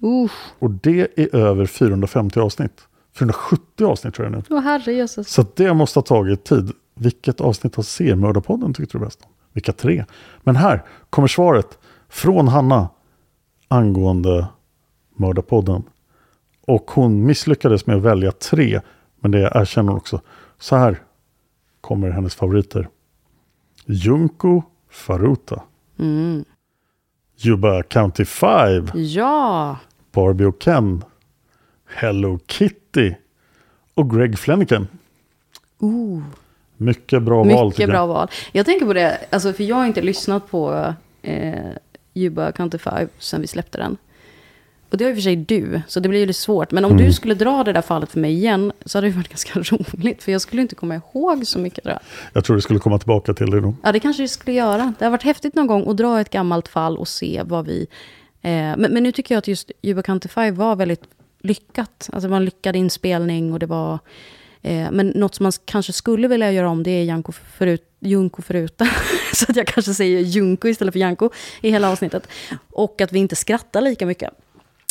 [0.04, 2.82] Usch, Och det är över 450 avsnitt.
[3.20, 4.43] 470 avsnitt tror jag nu.
[4.50, 5.30] åh herrejösses.
[5.30, 6.72] Så det måste ha tagit tid.
[6.95, 9.30] Vilket avsnitt av seriemördarpodden tyckte du bäst om?
[9.54, 10.06] Vilka tre?
[10.43, 11.78] Men här kommer svaret
[12.10, 12.89] från Hanna
[13.70, 14.47] angående
[15.15, 15.84] Mördarpodden.
[16.65, 18.82] Och hon misslyckades med att välja tre.
[19.20, 20.22] Men det erkänner hon också.
[20.59, 21.01] Så här
[21.82, 22.89] kommer hennes favoriter.
[23.86, 25.63] Junko Faruta.
[25.99, 26.45] Mm.
[27.45, 28.88] Yuba County 5.
[28.93, 29.78] Ja,
[30.11, 31.03] Barbie och Ken.
[31.86, 33.13] Hello Kitty.
[33.93, 34.88] och Greg Flanagan.
[35.80, 36.24] Ooh.
[36.78, 38.28] Mycket bra val Mycket bra val.
[38.51, 41.70] Jag tänker på det, alltså, för jag har inte lyssnat på eh,
[42.20, 43.97] Juba Counter 5 sen vi släppte den.
[44.91, 46.72] Och det har och för sig du, så det blir ju lite svårt.
[46.72, 47.05] Men om Mm.
[47.05, 50.24] du skulle dra det där fallet för mig igen, så hade det varit ganska roligt.
[50.24, 51.97] För jag skulle inte komma ihåg så mycket tror
[52.34, 52.43] jag.
[52.43, 53.76] Tror du skulle komma tillbaka till det då.
[53.84, 54.93] Ja, det kanske det skulle göra.
[54.99, 57.88] Det har varit häftigt någon gång att dra ett gammalt fall och se vad vi...
[58.41, 61.03] Eh, men, men nu tycker jag att just Juba Counter 5 var väldigt
[61.41, 62.09] lyckat.
[62.13, 63.99] Alltså det var en lyckad inspelning och det var...
[64.61, 68.41] Eh, men något som man kanske skulle vilja göra om det är Janko förut, Junko
[68.41, 68.88] förutan.
[69.34, 71.30] Så att jag kanske säger Junko istället för Janko
[71.62, 72.28] i hela avsnittet.
[72.72, 74.30] Och att vi inte skrattar lika mycket.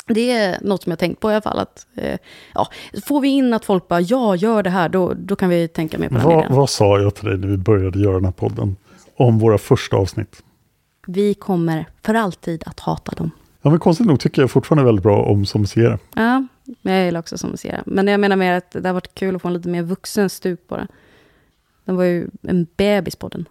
[0.06, 1.58] Det är något som jag tänkt på i alla fall.
[1.58, 2.18] Att, eh,
[2.54, 2.68] ja,
[3.04, 5.98] får vi in att folk bara ja, gör det här, då, då kan vi tänka
[5.98, 6.56] mer på den Vad, idén.
[6.56, 8.76] vad sa jag till dig när vi började göra den här podden?
[9.16, 10.42] Om våra första avsnitt.
[11.06, 13.30] Vi kommer för alltid att hata dem.
[13.62, 15.98] Ja, men konstigt nog tycker jag fortfarande väldigt bra om Som ser.
[16.14, 16.46] Ja,
[16.82, 17.82] jag gillar också som ser.
[17.86, 20.30] Men jag menar mer att det har varit kul att få en lite mer vuxen
[20.30, 20.86] stuk på det.
[21.88, 23.48] Den var ju en bebis på den.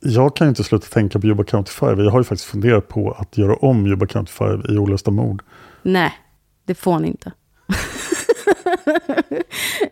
[0.00, 1.98] Jag kan ju inte sluta tänka på Juba County 5.
[2.00, 5.42] Jag har ju faktiskt funderat på att göra om Juba County 5 i Olösta mord.
[5.82, 6.12] Nej,
[6.64, 7.32] det får ni inte.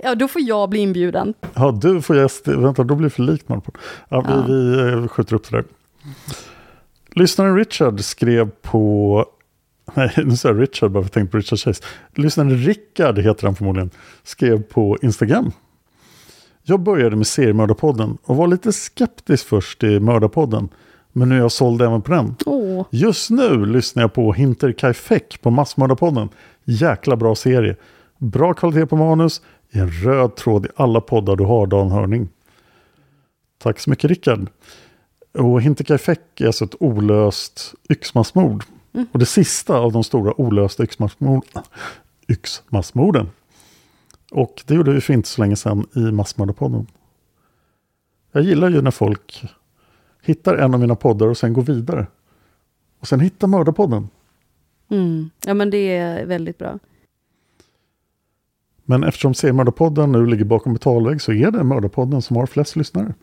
[0.02, 1.34] ja, då får jag bli inbjuden.
[1.54, 2.48] Ja, du får gäst.
[2.48, 3.74] Vänta, då blir det för likt Marpol.
[4.08, 4.44] Ja, Ja.
[4.48, 5.64] vi, vi eh, skjuter upp det där.
[7.14, 9.24] Lyssnaren Richard skrev på...
[9.94, 11.82] Nej, nu säger jag Richard bara för jag tänkte på Richard Chase.
[12.14, 13.90] Lyssnaren Rickard heter han förmodligen.
[14.22, 15.52] Skrev på Instagram.
[16.70, 20.68] Jag började med seriemördarpodden och var lite skeptisk först i mördarpodden.
[21.12, 22.36] Men nu är jag såld även på den.
[22.46, 26.28] Åh, Just nu lyssnar jag på Hinter Kaifek på Massmördarpodden.
[26.64, 27.76] Jäkla bra serie.
[28.18, 29.42] Bra kvalitet på manus.
[29.70, 32.28] En röd tråd i alla poddar du har, Dan Hörning.
[33.58, 34.48] Tack så mycket Rickard.
[35.38, 38.64] Och Hinter Kaifek är alltså ett olöst yxmassmord.
[39.12, 41.44] Och det sista av de stora olösta yxmassmord,
[42.28, 43.28] yxmassmorden.
[44.30, 46.86] Och det gjorde vi för inte så länge sedan i Massmördarpodden.
[48.32, 49.44] Jag gillar ju när folk
[50.22, 52.06] hittar en av mina poddar och sen går vidare.
[53.00, 54.08] Och sen hittar Mördarpodden.
[54.90, 55.30] mm.
[55.46, 56.78] Ja, men det är väldigt bra.
[58.84, 63.14] Men eftersom C-Mördarpodden nu ligger bakom betalvägg så är det Mördarpodden som har flest lyssnare.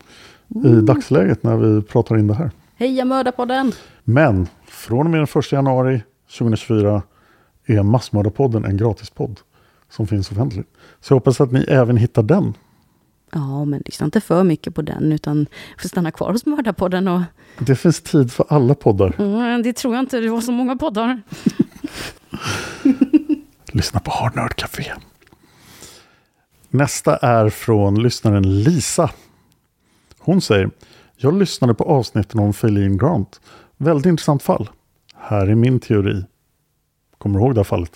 [0.66, 2.52] I dagsläget när vi pratar in det här.
[2.76, 3.72] Heja Mördarpodden!
[4.04, 6.04] Men från och med den 1 januari
[6.38, 7.02] 2024
[7.66, 9.40] är Massmördarpodden en gratispodd
[9.90, 10.68] som finns offentligt.
[11.08, 12.54] Så jag hoppas att ni även hittar den.
[13.32, 15.48] Ja, men lyssna inte för mycket på den, utan
[15.80, 17.08] får stanna kvar hos Mördarpodden.
[17.08, 17.22] Och,
[17.60, 19.14] Det finns tid för alla poddar.
[19.22, 21.22] mm, det tror jag inte, det var så många poddar.
[23.74, 24.94] Lyssna på Hard Nerd Café.
[26.70, 29.10] Nästa är från lyssnaren Lisa.
[30.20, 30.70] Hon säger
[31.18, 33.42] Jag lyssnade på avsnitten om Feline Grant.
[33.78, 34.70] Väldigt intressant fall.
[35.16, 36.26] Här är min teori.
[37.18, 37.92] Kommer du ihåg det här fallet?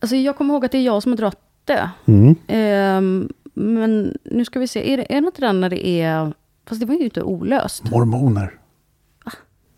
[0.00, 1.90] Alltså, jag kommer ihåg att det är jag som har dragit det.
[2.06, 2.34] Mm.
[2.46, 6.32] Ehm, men nu ska vi se, är det, är det inte den när det är...
[6.66, 7.90] Fast det var ju inte olöst.
[7.90, 8.58] Mormoner.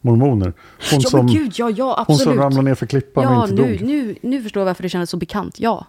[0.01, 0.53] Mormoner.
[0.91, 2.35] Hon, ja, som, men gud, ja, ja, hon absolut.
[2.35, 3.87] som ramlade ner för klippan ja, och inte nu, dog.
[3.87, 5.61] nu, nu förstår jag varför det kändes så bekant.
[5.61, 5.87] Ja,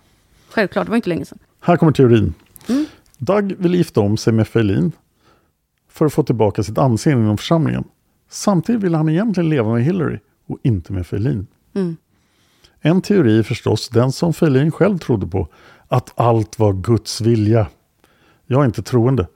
[0.50, 1.40] självklart, det var inte länge sedan.
[1.60, 2.34] Här kommer teorin.
[2.70, 2.86] Mm.
[3.18, 4.92] Doug vill gifta om sig med Feline
[5.90, 7.84] för att få tillbaka sitt anseende inom församlingen.
[8.30, 11.48] Samtidigt vill han egentligen leva med Hillary och inte med Feline.
[11.74, 11.98] Mm.
[12.82, 15.48] En teori är förstås den som Feline själv trodde på,
[15.88, 17.68] att allt var Guds vilja.
[18.46, 19.28] Jag är inte troende,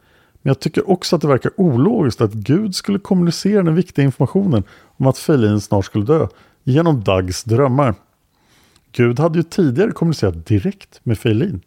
[0.41, 4.63] men jag tycker också att det verkar ologiskt att Gud skulle kommunicera den viktiga informationen
[4.97, 6.27] om att Feline snart skulle dö
[6.63, 7.95] genom Dags drömmar.
[8.91, 11.61] Gud hade ju tidigare kommunicerat direkt med Feline.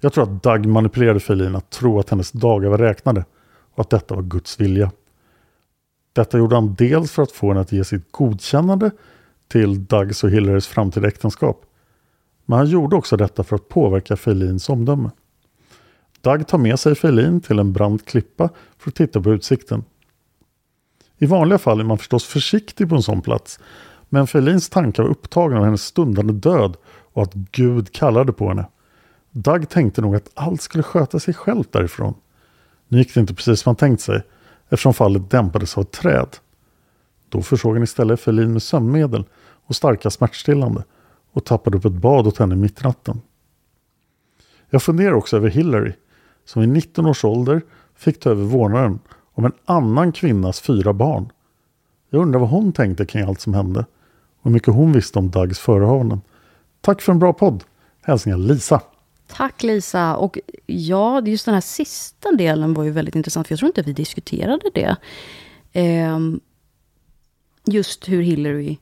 [0.00, 3.24] Jag tror att Dag manipulerade Feline att tro att hennes dagar var räknade
[3.74, 4.90] och att detta var Guds vilja.
[6.12, 8.90] Detta gjorde han dels för att få henne att ge sitt godkännande
[9.48, 11.64] till Dags och Hillarys framtida äktenskap.
[12.52, 15.10] Men han gjorde också detta för att påverka Felins omdöme.
[16.20, 18.48] Doug tar med sig Felin till en brant klippa
[18.78, 19.84] för att titta på utsikten.
[21.18, 23.60] I vanliga fall är man förstås försiktig på en sån plats,
[24.08, 26.76] men Felins tankar var upptagna av hennes stundande död
[27.12, 28.66] och att Gud kallade på henne.
[29.30, 32.14] Doug tänkte nog att allt skulle sköta sig självt därifrån.
[32.88, 34.22] Nu gick det inte precis som han tänkt sig,
[34.68, 36.36] eftersom fallet dämpades av ett träd.
[37.28, 39.24] Då försåg han istället Felin med sömnmedel
[39.66, 40.84] och starka smärtstillande
[41.32, 43.20] och tappade upp ett bad åt henne mitt i natten.
[44.70, 45.92] Jag funderar också över Hillary,
[46.44, 47.62] som i 19 års ålder
[47.94, 48.98] fick ta över vårdnaden
[49.34, 51.32] om en annan kvinnas fyra barn.
[52.10, 53.80] Jag undrar vad hon tänkte kring allt som hände
[54.38, 56.20] och hur mycket hon visste om Dougs förehavanden.
[56.80, 57.64] Tack för en bra podd.
[58.02, 58.80] Hälsningar Lisa.
[59.26, 60.16] Tack Lisa.
[60.16, 63.82] Och ja, just den här sista delen var ju väldigt intressant, för jag tror inte
[63.82, 64.96] vi diskuterade det.
[65.72, 66.18] Eh,
[67.64, 68.78] just hur Hillary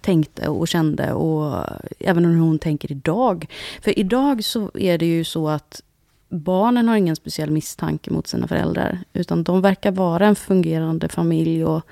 [0.00, 1.64] tänkte och kände och
[1.98, 3.46] även hur hon tänker idag.
[3.82, 5.82] För idag så är det ju så att
[6.28, 8.98] barnen har ingen speciell misstanke mot sina föräldrar.
[9.12, 11.64] Utan de verkar vara en fungerande familj.
[11.64, 11.82] och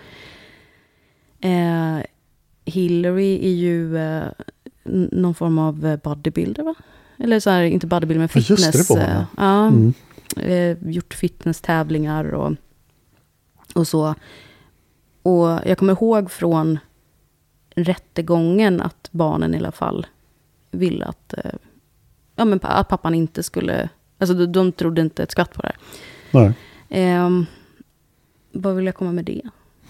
[1.41, 1.99] eh,
[2.65, 4.25] Hillary är ju eh,
[5.13, 6.75] någon form av bodybuilder va?
[7.19, 8.89] Eller så här, inte bodybuilder men Ja, just det, fitness.
[8.89, 9.93] det eh, ja, Mm.
[10.37, 12.53] eh, gjort fitnesstävlingar och,
[13.75, 14.15] och så.
[15.23, 16.79] Och jag kommer ihåg från
[17.85, 20.07] rättegången att barnen i alla fall
[20.71, 21.53] ville att, eh,
[22.37, 23.89] ja, men att pappan inte skulle...
[24.19, 25.77] Alltså de, de trodde inte ett skvatt på det här.
[26.31, 26.53] Nej.
[26.89, 27.47] Ehm,
[28.53, 29.43] vad vill jag komma med det?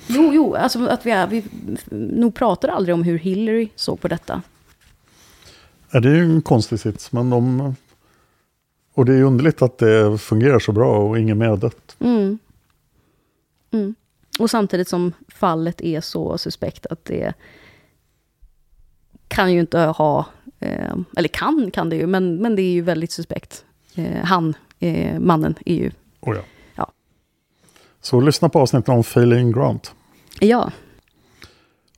[0.07, 1.45] Jo, jo, alltså att vi, är, vi
[1.91, 4.43] nog pratar aldrig om hur Hillary såg på detta.
[5.91, 7.75] Ja, det är ju en konstig sits, men de...
[8.95, 11.97] Och det är ju underligt att det fungerar så bra och ingen mer har dött.
[11.99, 12.39] Mm.
[13.71, 13.95] Mm.
[14.39, 17.35] Och samtidigt som fallet är så suspekt att det
[19.29, 20.27] kan ju inte ha,
[20.61, 23.65] eh, eller kan kan det ju, men, men det är ju väldigt suspekt.
[23.95, 26.43] Eh, han, eh, mannen, är ju, Oh ja.
[26.75, 26.93] Ja.
[28.03, 29.93] Så lyssna på avsnittet om Failing Grant.
[30.41, 30.71] ja,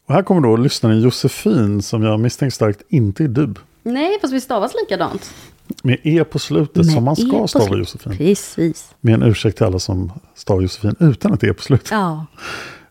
[0.07, 3.55] Och här kommer då lyssnaren Josefin som jag misstänker starkt inte är du.
[3.83, 5.35] nej, fast vi stavas likadant.
[5.83, 8.17] Med E på slutet som man Med E ska på stava Josefin.
[8.17, 8.95] Precis.
[9.01, 11.91] Med en ursäkt till alla som stavar Josefin utan ett E på slutet.
[11.91, 12.27] Ja.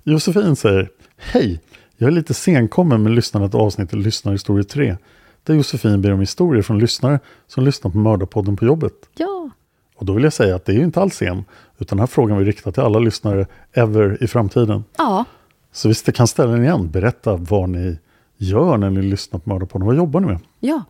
[0.03, 1.59] Josefin säger Hej,
[2.01, 4.97] jag är lite senkommen med lyssnandet av avsnittet Lyssnarhistoria 3.
[5.43, 8.93] Där Josefin ber om historier från lyssnare som lyssnar på Mördarpodden på jobbet.
[9.15, 9.49] Ja.
[9.95, 11.45] Och då vill jag säga att det är ju inte alls sen.
[11.77, 14.83] Utan den här frågan vi riktar till alla lyssnare ever i framtiden.
[14.97, 15.25] Ja.
[15.71, 16.91] Så visst, det kan ställa den igen.
[16.91, 17.97] Berätta vad ni
[18.37, 19.87] gör när ni lyssnar på Mördarpodden.
[19.87, 20.39] Vad jobbar ni med?
[20.59, 20.83] Ja.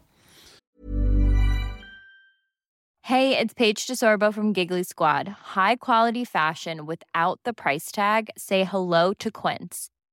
[3.02, 5.28] Hey, it's Paige DeSorbo from Giggly Squad.
[5.56, 8.30] High quality fashion without the price tag.
[8.38, 9.88] Say hello to Quince.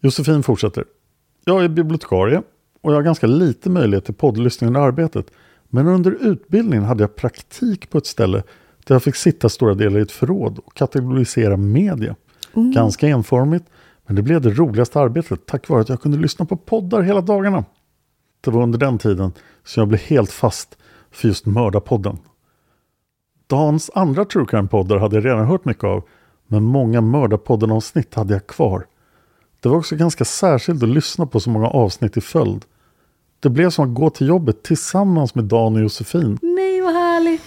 [0.00, 0.84] Josefin fortsätter.
[1.44, 2.42] Jag är bibliotekarie
[2.80, 5.26] och jag har ganska lite möjlighet till poddlyssning under arbetet.
[5.68, 8.42] Men under utbildningen hade jag praktik på ett ställe
[8.86, 12.16] där jag fick sitta stora delar i ett förråd och kategorisera media.
[12.54, 13.64] Ganska enformigt,
[14.06, 17.20] men det blev det roligaste arbetet tack vare att jag kunde lyssna på poddar hela
[17.20, 17.64] dagarna.
[18.40, 19.32] Det var under den tiden
[19.64, 20.76] som jag blev helt fast
[21.10, 22.18] för just Mördarpodden.
[23.46, 26.02] Dans andra True Crime-poddar hade jag redan hört mycket av,
[26.46, 28.86] men många Mördarpodden-avsnitt hade jag kvar.
[29.60, 32.64] Det var också ganska särskilt att lyssna på så många avsnitt i följd.
[33.40, 36.38] Det blev som att gå till jobbet tillsammans med Dan och Josefin.
[36.42, 37.42] Nej, vad härligt.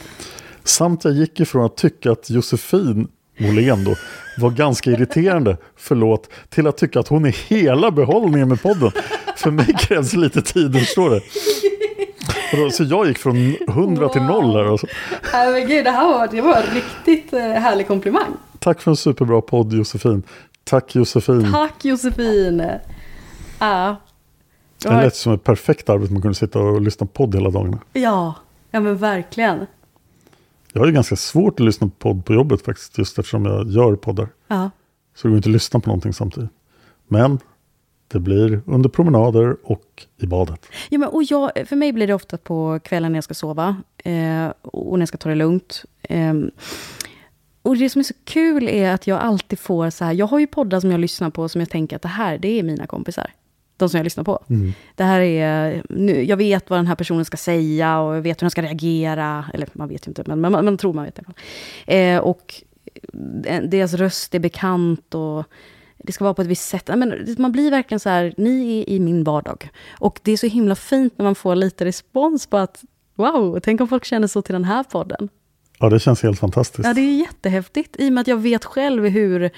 [0.63, 3.07] Samt jag gick ifrån att tycka att Josefin
[3.39, 3.95] Molén då
[4.37, 8.91] var ganska irriterande, förlåt, till att tycka att hon är hela behållningen med podden.
[9.35, 11.21] För mig krävs lite tid, förstår du?
[12.71, 14.71] Så jag gick från 100 till noll här.
[14.71, 14.87] Alltså.
[15.33, 18.31] Nej, men gud, det här var, det var en riktigt eh, härlig komplimang.
[18.59, 20.23] Tack för en superbra podd Josefin.
[20.63, 21.51] Tack Josefin.
[21.51, 22.63] Tack Josefin.
[23.59, 23.95] Ja.
[24.83, 27.79] Det lät som ett perfekt arbete man kunde sitta och lyssna på podd hela dagarna.
[27.93, 28.35] Ja,
[28.71, 29.65] ja men verkligen.
[30.73, 33.69] Jag har ju ganska svårt att lyssna på podd på jobbet faktiskt, just eftersom jag
[33.69, 34.29] gör poddar.
[34.47, 34.69] Ja.
[35.15, 36.49] Så det går inte att lyssna på någonting samtidigt.
[37.07, 37.39] Men
[38.07, 40.65] det blir under promenader och i badet.
[40.89, 43.75] Ja, men, och jag, för mig blir det ofta på kvällen när jag ska sova
[43.97, 45.83] eh, och när jag ska ta det lugnt.
[46.01, 46.33] Eh,
[47.63, 50.39] och det som är så kul är att jag alltid får så här, jag har
[50.39, 52.87] ju poddar som jag lyssnar på som jag tänker att det här, det är mina
[52.87, 53.31] kompisar.
[53.77, 54.43] De som jag lyssnar på.
[54.95, 58.41] Det här är, nu, jag vet vad den här personen ska säga och jag vet
[58.41, 59.45] hur den ska reagera.
[59.53, 61.43] Eller man vet ju inte, men man, man tror man vet i alla fall.
[61.95, 62.63] Eh, och
[63.45, 65.43] eh, deras röst är bekant och
[65.97, 66.89] det ska vara på ett visst sätt.
[66.95, 69.69] Men man blir verkligen så här, ni är i min vardag.
[69.99, 72.83] Och det är så himla fint när man får lite respons på att,
[73.15, 75.29] wow, tänk om folk känner så till den här podden.
[75.81, 76.87] Ja, det känns helt fantastiskt.
[76.87, 77.95] Ja, det är jättehäftigt.
[77.99, 79.49] I och med att jag vet själv hur,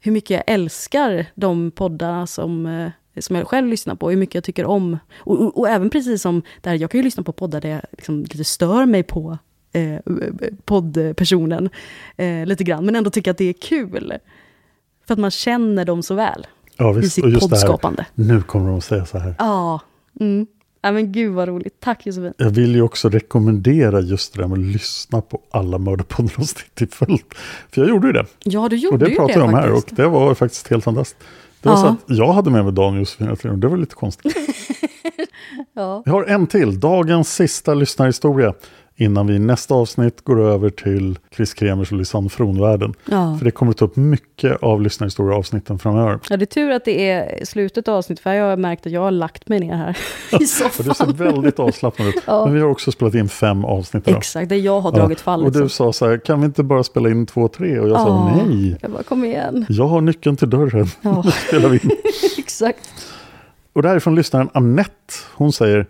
[0.00, 2.90] hur mycket jag älskar de poddarna som, eh,
[3.20, 4.10] som jag själv lyssnar på.
[4.10, 4.98] Hur mycket jag tycker om.
[5.18, 7.80] Och, och, och även precis som där, jag kan ju lyssna på poddar där jag
[7.92, 9.38] liksom lite stör mig på
[9.72, 9.98] eh,
[10.64, 11.70] poddpersonen
[12.16, 12.84] eh, lite grann.
[12.86, 14.12] Men ändå tycker att det är kul.
[15.06, 16.46] För att man känner dem så väl.
[16.76, 17.12] ja, i visst.
[17.14, 18.06] sitt Och just det här, poddskapande.
[18.14, 19.34] nu kommer de att säga så här.
[19.38, 19.80] Ja.
[20.20, 20.46] Mm.
[20.84, 21.80] Ja, men gud vad roligt.
[21.80, 22.32] Tack Josefin.
[22.36, 26.86] Jag vill ju också rekommendera just det där med att lyssna på alla Mördarpodden-avsnitt i
[26.86, 27.20] följd.
[27.70, 28.26] För jag gjorde ju det.
[28.44, 30.68] Ja, du gjorde Och det ju pratar det jag om här och det var faktiskt
[30.68, 31.20] helt fantastiskt.
[31.62, 31.80] Det var Ja.
[31.82, 34.36] så att jag hade med mig Dan och Josefin till det var lite konstigt.
[35.76, 36.02] Ja.
[36.04, 38.54] Vi har en till, dagens sista lyssnarhistoria.
[38.96, 42.94] Innan vi i nästa avsnitt går över till Chris Kremers och Lisanne Fron-världen.
[43.10, 43.36] Ja.
[43.38, 46.18] För det kommer att ta upp mycket av lyssnarhistoria avsnitten framöver.
[46.30, 48.92] ja, det är tur att det är slutet av avsnittet, för jag har märkt att
[48.92, 49.90] jag har lagt mig ner här
[50.32, 50.94] i Och du soffan.
[50.94, 52.14] ser väldigt avslappnad ut.
[52.26, 52.44] Ja.
[52.44, 54.18] Men vi har också spelat in fem avsnitt idag.
[54.18, 55.46] Exakt, det jag har dragit fallet.
[55.56, 57.78] Och du sa så här, kan vi inte bara spela in två, tre?
[57.78, 58.42] Och jag sa Ja.
[58.46, 58.76] nej.
[58.82, 59.66] Jag bara, kom igen.
[59.68, 60.86] Jag har nyckeln till dörren.
[61.02, 61.22] Ja.
[61.24, 61.90] Nu spelar vi in.
[62.38, 62.90] Exakt.
[63.72, 65.14] Och det här är från lyssnaren Annette.
[65.34, 65.86] Hon säger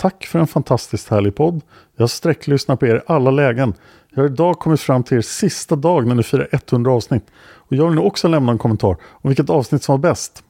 [0.00, 1.60] Tack för en fantastiskt härlig podd.
[1.96, 3.74] Jag sträcklyssnar på er i alla lägen.
[4.10, 7.26] Jag har idag kommit fram till er sista dag när ni firar 100 avsnitt.
[7.40, 10.44] Och jag vill nu också lämna en kommentar om vilket avsnitt som var bäst.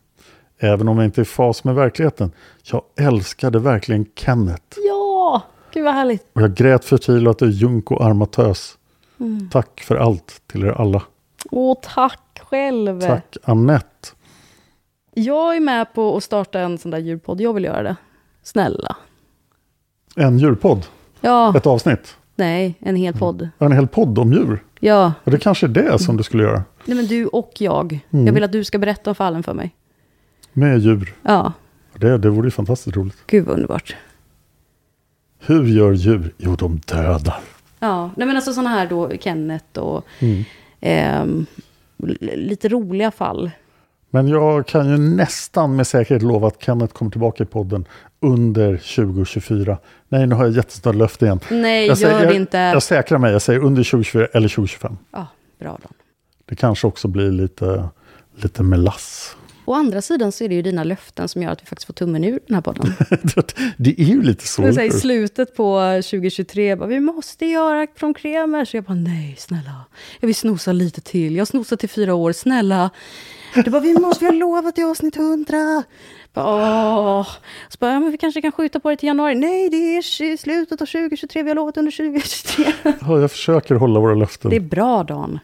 [0.58, 2.32] Även om jag inte är i fas med verkligheten.
[2.62, 4.78] Jag älskade verkligen Kenneth.
[4.88, 5.42] Ja,
[5.72, 6.26] gud vad härligt.
[6.32, 8.78] Och jag grät förtvivlat åt Junko Armatös.
[9.20, 9.50] Mm.
[9.50, 11.02] Tack för allt till er alla.
[11.50, 13.00] Åh, tack själv.
[13.00, 14.08] Tack Annette.
[15.14, 17.40] Jag är med på att starta en sån där djurpodd.
[17.40, 17.96] Jag vill göra det.
[18.42, 18.96] Snälla.
[20.18, 20.86] En djurpodd.
[21.20, 22.16] Ja, Ett avsnitt.
[22.36, 23.48] nej, en hel podd.
[23.58, 24.62] En hel podd om djur.
[24.80, 26.62] Ja, Och det kanske är det som du skulle göra.
[26.84, 27.98] nej men du och jag.
[28.10, 28.26] Mm.
[28.26, 29.74] Jag vill att du ska berätta om fallen för mig.
[30.52, 31.14] Med djur.
[31.22, 31.52] Ja,
[31.94, 33.16] Det, det vore ju fantastiskt roligt.
[33.26, 33.96] gud vad underbart.
[35.46, 36.34] Hur gör djur?
[36.38, 37.40] Jo, de dödar.
[37.78, 40.04] Ja, nej men alltså sådana här då, Kenneth och
[40.80, 41.46] Mm.
[42.02, 43.50] l- lite roliga fall.
[44.10, 47.84] Men jag kan ju nästan med säkerhet lova att Kenneth kommer tillbaka i podden
[48.20, 49.78] under 2024.
[50.08, 51.40] Nej, nu har jag jättestora löfte igen.
[51.50, 52.58] Nej, jag gör jag, det inte.
[52.58, 54.96] Jag säkrar mig, jag säger under 2024 eller 2025.
[55.12, 55.26] Ja,
[55.60, 55.88] bra då.
[56.44, 57.88] Det kanske också blir lite,
[58.36, 59.36] lite melass.
[59.64, 61.94] Å andra sidan så är det ju dina löften som gör att vi faktiskt får
[61.94, 62.92] tummen ur den här podden.
[63.76, 64.62] det är ju lite så.
[64.62, 68.64] Men så I slutet på 2023, bara, vi måste göra från Kremer.
[68.64, 69.84] Så jag bara, nej snälla,
[70.20, 71.36] jag vill snosa lite till.
[71.36, 72.90] Jag snosat i fyra år, snälla.
[73.54, 75.82] Du bara, vi måste, vi har lovat i avsnitt 100.
[76.34, 77.28] Bara, Åh.
[77.68, 79.34] Så bara, ja, men vi kanske kan skjuta på det till januari.
[79.34, 82.72] Nej, det är i slutet av 2023, vi har lovat under 2023.
[82.82, 84.50] Ja, jag försöker hålla våra löften.
[84.50, 85.38] Det är bra, Dan.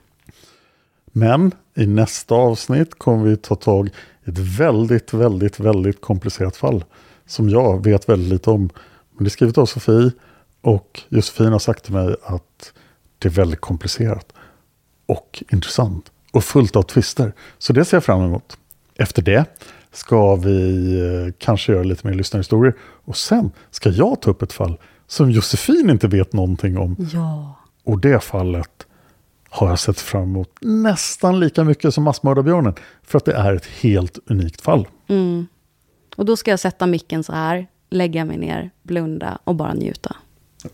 [1.06, 3.88] Men i nästa avsnitt kommer vi ta tag
[4.24, 6.84] i ett väldigt, väldigt, väldigt komplicerat fall.
[7.26, 8.70] Som jag vet väldigt lite om.
[9.12, 10.10] Men det är skrivet av Sofie
[10.60, 12.72] och Josefin har sagt till mig att
[13.18, 14.32] det är väldigt komplicerat.
[15.06, 16.10] Och intressant.
[16.34, 17.32] Och fullt av twister.
[17.58, 18.58] Så det ser jag fram emot.
[18.94, 19.44] Efter det
[19.92, 22.74] ska vi eh, kanske göra lite mer lyssnarhistorier.
[22.80, 26.96] Och sen ska jag ta upp ett fall som Josefin inte vet någonting om.
[27.12, 27.54] Ja.
[27.84, 28.86] Och det fallet
[29.48, 32.74] har jag sett fram emot nästan lika mycket som massmördarbjörnen.
[33.02, 34.88] För att det är ett helt unikt fall.
[35.08, 35.46] Mm.
[36.16, 40.16] Och då ska jag sätta micken så här, lägga mig ner, blunda och bara njuta.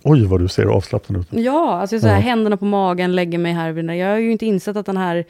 [0.02, 1.26] Oj vad du ser avslappnad ut.
[1.30, 2.20] Ja, alltså så här, Ja.
[2.20, 3.92] händerna på magen, lägger mig här.
[3.94, 5.24] Jag har ju inte insett att den här,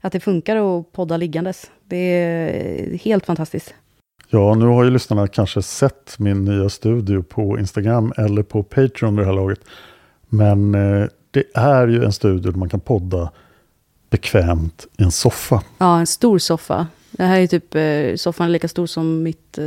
[0.00, 1.70] att det funkar att podda liggandes.
[1.84, 3.74] Det är helt fantastiskt.
[4.28, 9.16] Ja, nu har ju lyssnarna kanske sett min nya studio på Instagram eller på Patreon
[9.16, 9.60] vid det här laget.
[10.28, 13.30] Men eh, det är ju en studio där man kan podda
[14.10, 15.62] bekvämt i en soffa.
[15.78, 16.86] Ja, en stor soffa.
[17.10, 19.64] Det här är typ, eh, soffan är lika stor som mitt eh,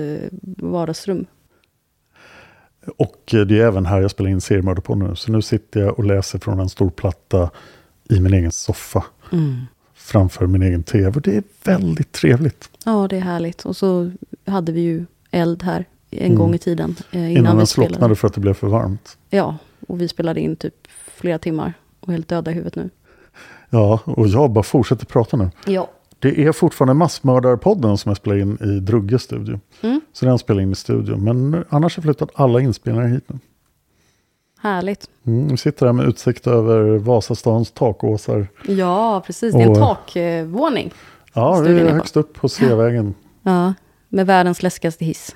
[0.58, 1.26] vardagsrum.
[2.98, 5.16] Och eh, det är även här jag spelar in seriemördarpodden nu.
[5.16, 7.50] Så nu sitter jag och läser från en stor platta
[8.10, 9.04] i min egen soffa.
[9.32, 9.62] Mm.
[9.96, 11.20] Framför min egen tv.
[11.24, 12.70] Det är väldigt trevligt.
[12.86, 13.66] Ja, det är härligt.
[13.66, 14.12] Och så
[14.46, 16.38] hade vi ju eld här en Mm.
[16.38, 16.96] gång i tiden.
[17.12, 19.18] Eh, innan, Innan vi den slocknade för att det blev för varmt.
[19.30, 19.58] Ja,
[19.88, 20.74] och vi spelade in typ
[21.16, 21.74] flera timmar.
[22.00, 22.90] Och helt döda i huvudet nu.
[23.70, 25.50] Ja, och jag bara fortsätter prata nu.
[25.66, 25.90] Ja.
[26.20, 29.60] Det är fortfarande Massmördarpodden som jag spelar in i Drugges studio.
[29.82, 30.02] Mm.
[30.14, 31.24] Så den spelar in i studion.
[31.24, 33.40] Men annars har jag flyttat alla inspelningar hit nu.
[34.60, 35.10] Härligt.
[35.26, 38.48] Mm, vi sitter här med utsikt över Vasastans takåsar.
[38.68, 39.54] Ja, precis.
[39.54, 40.92] Det är en Och- takvåning.
[41.34, 43.14] Ja, vi är högst upp på Sveavägen.
[43.44, 43.74] Ja,
[44.10, 45.36] med världens läskigaste hiss.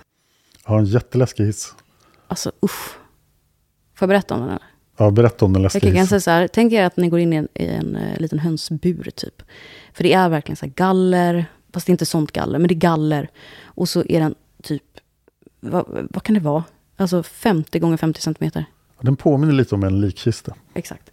[0.64, 1.74] Jag har en jätteläskig hiss.
[2.28, 2.90] Alltså usch.
[3.96, 4.50] Får jag berätta om den?
[4.50, 4.62] Eller?
[4.98, 6.08] Ja, berätta om den Jag läskiga kan hissen.
[6.08, 8.40] säga så här, tänk er att ni går in i en, i en eh, liten
[8.40, 9.42] hönsbur typ.
[9.94, 12.74] För det är verkligen så här galler, fast det är inte sånt galler, men det
[12.74, 13.30] är galler.
[13.66, 14.84] Och så är den typ,
[15.60, 16.64] vad, vad kan det vara?
[16.98, 18.66] Alltså 50 gånger 50 centimeter.
[19.02, 20.56] Den påminner lite om en likkista.
[20.74, 21.12] Exakt.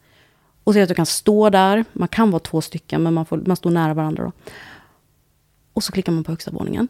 [0.64, 3.14] Och så är det att du kan stå där, man kan vara två stycken, men
[3.14, 4.32] man, får, man står nära varandra då.
[5.72, 6.88] Och så klickar man på högsta våningen.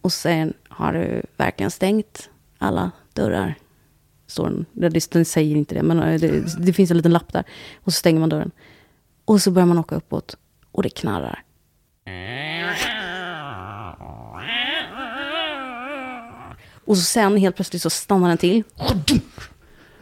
[0.00, 3.54] Och sen har du verkligen stängt alla dörrar.
[4.26, 7.44] Står den, den säger inte det, men eh, det, det finns en liten lapp där.
[7.76, 8.50] Och så stänger man dörren.
[9.24, 10.36] Och så börjar man åka uppåt.
[10.76, 11.42] Och det knarrar.
[16.84, 18.62] Och så sen helt plötsligt så stannar den till.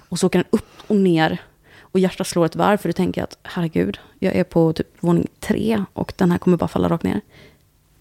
[0.09, 1.39] Och så åker den upp och ner.
[1.81, 5.29] Och hjärtat slår ett varv för du tänker att herregud, jag är på typ våning
[5.41, 7.20] tre och den här kommer bara falla rakt ner.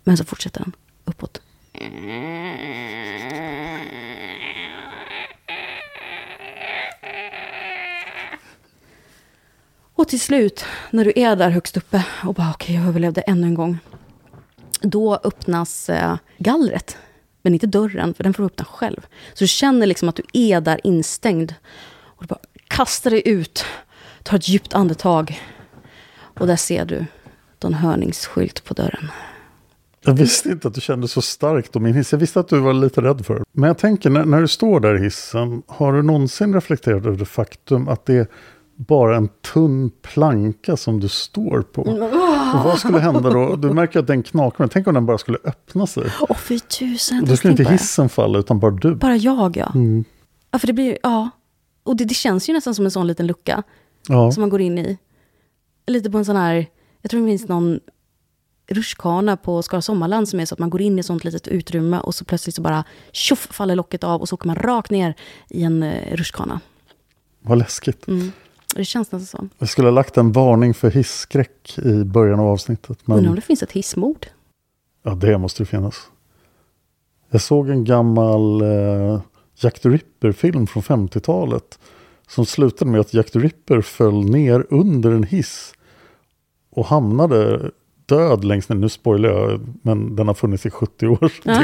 [0.04, 1.42] Men så fortsätter den uppåt.
[10.04, 13.48] Och till slut, när du är där högst uppe och bara okej, jag överlevde ännu
[13.48, 13.78] en gång.
[14.82, 16.98] Då öppnas eh, gallret,
[17.42, 19.08] men inte dörren, för den får du öppna själv.
[19.34, 21.54] Så du känner liksom att du är där instängd.
[22.02, 23.66] Och du bara kastar dig ut,
[24.24, 25.42] tar ett djupt andetag.
[26.40, 27.06] Och där ser du
[27.60, 29.12] Don Hörnings skylt på dörren.
[30.06, 32.12] Jag visste inte att du kände så starkt om min hiss.
[32.12, 33.44] Jag visste att du var lite rädd för det.
[33.52, 37.18] Men jag tänker, när, när du står där i hissen, har du någonsin reflekterat över
[37.18, 38.28] det faktum att det är
[38.76, 41.82] bara en tunn planka som du står på?
[41.82, 43.56] Och vad skulle hända då?
[43.56, 46.04] Du märker att den knakar, men tänk om den bara skulle öppna sig.
[46.22, 47.22] Åh fy tusan.
[47.22, 48.96] Och då skulle inte hissen falla, utan bara du.
[48.96, 49.72] Bara jag ja.
[49.76, 50.04] Mm.
[50.52, 51.30] Ja, för det blir ja.
[51.84, 53.64] Och det, det känns ju nästan som en sån liten lucka.
[54.08, 54.32] Ja.
[54.32, 54.98] Som man går in i.
[55.88, 56.66] Lite på en sån här,
[57.02, 57.80] jag tror det finns någon
[58.68, 61.48] rutschkana på Skara Sommarland som är så att man går in i ett sånt litet
[61.48, 64.92] utrymme och så plötsligt så bara tjoff faller locket av och så åker man rakt
[64.92, 65.16] ner
[65.50, 66.60] i en eh, rutschkana.
[67.42, 68.08] Vad läskigt.
[68.08, 68.32] Mm.
[68.76, 69.56] Det känns nästan så.
[69.58, 72.98] Jag skulle ha lagt en varning för hisskräck i början av avsnittet.
[73.06, 74.26] Undrar om Men det finns ett hissmord.
[75.04, 75.96] ja, det måste det finnas.
[77.30, 79.22] Jag såg en gammal eh,
[79.56, 81.80] Jack the Ripper-film från 50-talet.
[82.28, 85.74] Som slutade med att Jack the Ripper föll ner under en hiss.
[86.72, 87.72] Och hamnade
[88.06, 88.78] död längst ner.
[88.78, 91.32] Nu spoilar jag, men den har funnits i 70 år.
[91.44, 91.64] Ja.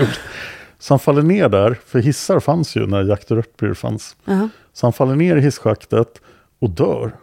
[0.79, 4.15] Så han faller ner där, för hissar fanns ju när Jack the Ripper fanns.
[4.25, 4.49] Ja.
[4.73, 6.21] Så han faller ner i hisschaktet
[6.59, 7.15] och dör.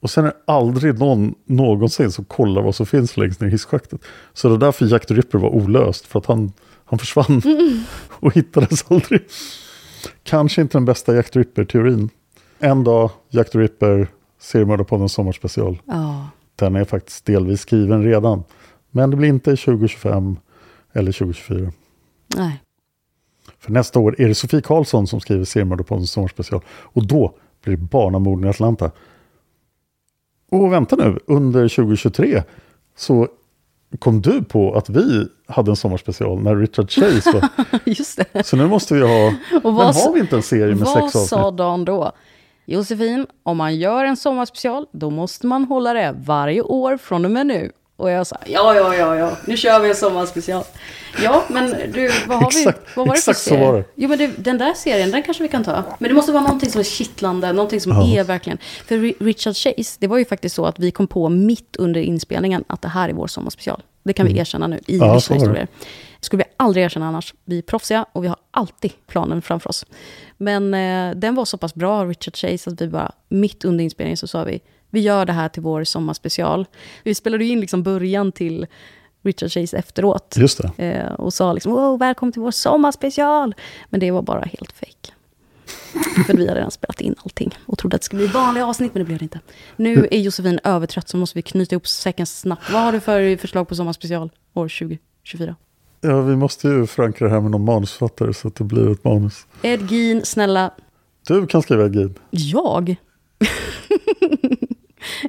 [0.00, 3.50] Och sen är det aldrig någon någonsin som kollar vad som finns längst ner i
[3.50, 4.00] hisschaktet.
[4.32, 6.52] Så det är därför Jack the Ripper var olöst, för att han,
[6.84, 7.42] han försvann
[8.08, 9.24] och hittades aldrig.
[10.22, 12.10] Kanske inte den bästa Jack the Ripper-teorin.
[12.58, 15.78] En dag, Jack the Ripper, seriemördarpoddens sommarspecial.
[15.84, 16.28] Ja.
[16.56, 18.44] Den är faktiskt delvis skriven redan.
[18.90, 20.36] Men det blir inte 2025
[20.92, 21.72] eller 2024.
[22.36, 22.62] Nej.
[23.58, 26.60] För nästa år är det Sofie Karlsson som skriver seriemördarpoddens sommarspecial.
[26.68, 28.90] Och då blir det barnamorden i Atlanta.
[30.50, 32.42] Och vänta nu, under 2023
[32.96, 33.28] så
[33.98, 37.48] kom du på att vi hade en sommarspecial när Richard Chase var...
[37.84, 38.46] Just det.
[38.46, 39.26] Så nu måste vi ha...
[39.26, 39.34] Och
[39.64, 41.58] Men vad har vi inte en serie med Vad sex sa avsnitt?
[41.58, 42.12] Dan då?
[42.64, 47.30] Josefin, om man gör en sommarspecial, då måste man hålla det varje år från och
[47.30, 47.72] med nu.
[47.98, 50.64] Och jag sa, ja, ja, ja, ja, nu kör vi en sommarspecial.
[51.22, 52.90] Ja, men du, vad har Exakt- vi?
[52.96, 53.66] Vad var det exakt för så serie?
[53.66, 53.84] var det.
[53.94, 55.84] Jo, men det, den där serien, den kanske vi kan ta.
[55.98, 58.18] Men det måste vara någonting som är kittlande, någonting som Ja.
[58.20, 58.58] är verkligen...
[58.86, 62.00] För Ri- Richard Chase, det var ju faktiskt så att vi kom på mitt under
[62.00, 63.82] inspelningen att det här är vår sommarspecial.
[64.02, 64.40] Det kan vi Mm.
[64.40, 65.66] erkänna nu i Ja, vissa så historier.
[66.20, 67.34] Det skulle vi aldrig erkänna annars.
[67.44, 69.86] Vi är proffsiga och vi har alltid planen framför oss.
[70.36, 74.16] Men eh, den var så pass bra, Richard Chase, att vi bara mitt under inspelningen
[74.16, 76.66] så sa vi, vi gör det här till vår sommarspecial.
[77.02, 78.66] Vi spelade ju in liksom början till
[79.22, 80.34] Richard Chase efteråt.
[80.38, 80.84] Just det.
[80.84, 83.54] Eh, och sa liksom, wow, välkommen till vår sommarspecial.
[83.90, 85.12] Men det var bara helt fake.
[86.26, 88.94] För vi hade redan spelat in allting och trodde att det skulle bli vanliga avsnitt,
[88.94, 89.40] men det blev det inte.
[89.76, 92.70] Nu är Josefin övertrött, så måste vi knyta ihop säcken snabbt.
[92.72, 95.56] Vad har du för förslag på sommarspecial år 2024?
[96.00, 99.04] Ja, vi måste ju förankra det här med någon manusförfattare så att det blir ett
[99.04, 99.46] manus.
[99.62, 100.70] Ed Gein, snälla.
[101.26, 102.18] Du kan skriva ett guide.
[102.30, 102.96] Jag?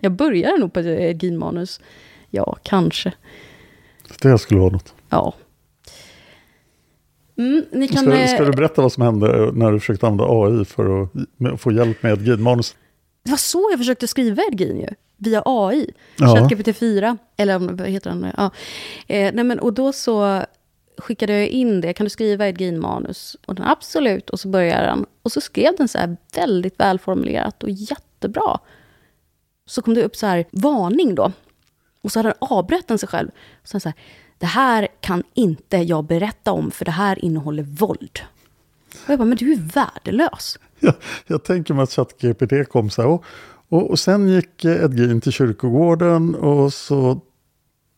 [0.01, 1.79] Jag börjar nog på ett Gein-manus.
[2.29, 3.13] Ja, kanske.
[4.21, 4.93] Det skulle vara något.
[5.09, 5.33] Ja.
[7.37, 8.03] Mm, ni kan...
[8.03, 11.61] Ska, eh, ska du berätta vad som hände när du försökte använda AI för att
[11.61, 12.75] få hjälp med ett guide-manus?
[13.23, 14.87] Det var så jag försökte skriva Ed Gein ju.
[15.17, 15.91] Via AI.
[16.17, 16.35] Ja.
[16.35, 17.17] ChatGPT 4.
[17.37, 18.27] Eller vad heter den?
[18.37, 18.51] Ja.
[19.07, 20.43] Eh, nej men, och då så
[20.97, 21.93] skickade jag in det.
[21.93, 23.37] Kan du skriva Ed Gein-manus?
[23.45, 24.29] Och den absolut.
[24.29, 25.05] Och så började den.
[25.21, 28.59] Och så skrev den så här väldigt välformulerat och jättebra.
[29.69, 31.31] Så kom det upp så här varning då.
[32.01, 33.29] Och så hade avbrett den sig själv.
[33.61, 33.97] Och sen så här,
[34.37, 38.19] det här kan inte jag berätta om för det här innehåller våld.
[39.03, 40.59] Och jag bara, men du är värdelös.
[40.79, 40.93] Jag,
[41.27, 43.09] jag tänker mig att ChatGPT kom så här.
[43.09, 43.23] Och,
[43.69, 47.21] och, och sen gick eh, Ed Gein till kyrkogården och så...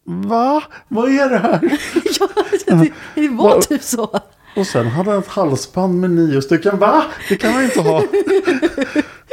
[0.03, 0.63] Va?
[0.87, 1.61] Vad är det här?
[2.19, 2.27] ja,
[2.67, 4.19] det, det var typ så.
[4.55, 6.79] Och sen hade han ett halsband med nio stycken.
[6.79, 7.03] Va?
[7.29, 8.03] Det kan man inte ha.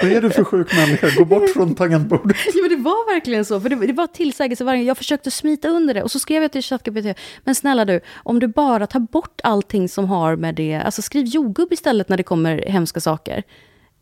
[0.03, 1.11] Vad är du för sjuk människa?
[1.19, 2.37] Gå bort från tangentbordet.
[2.47, 3.61] Ja, men det var verkligen så.
[3.61, 4.87] För det, det var tillsägelse varje gång.
[4.87, 6.03] Jag försökte smita under det.
[6.03, 7.19] Och så skrev jag till ChatGPT.
[7.45, 10.75] Men snälla du, om du bara tar bort allting som har med det...
[10.75, 13.43] Alltså skriv jordgubb istället när det kommer hemska saker.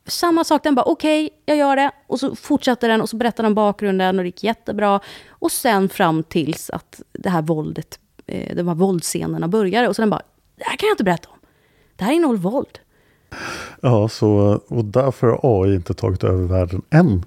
[0.06, 1.90] Samma sak, den bara okej, jag gör det.
[2.06, 5.00] Och så fortsatte den och så berättade den bakgrunden och det gick jättebra.
[5.28, 9.88] Och sen fram tills att det här våldet, eh, de här våldsscenerna började.
[9.88, 10.22] Och så den bara,
[10.56, 11.38] det här kan jag inte berätta om.
[11.96, 12.78] Det här innehåller våld.
[13.80, 17.24] Ja, så, och därför har AI inte tagit över världen än.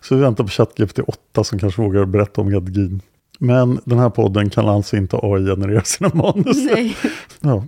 [0.00, 3.02] Så vi väntar på ChatGPT 8 som kanske vågar berätta om Ed Gein.
[3.38, 6.56] Men den här podden kan alltså inte AI-generera sina manus.
[6.56, 6.96] Nej.
[7.40, 7.64] Ja.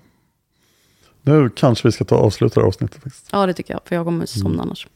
[1.22, 3.02] Nu kanske vi ska ta och avsluta det här avsnittet.
[3.02, 3.28] Faktiskt.
[3.32, 4.86] Ja, det tycker jag, för jag kommer somna annars.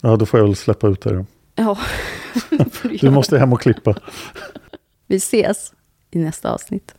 [0.00, 1.26] Ja, då får jag väl släppa ut dig då.
[1.54, 1.78] Ja.
[3.00, 3.94] Du måste hem och klippa.
[5.06, 5.72] Vi ses
[6.10, 6.94] i nästa avsnitt.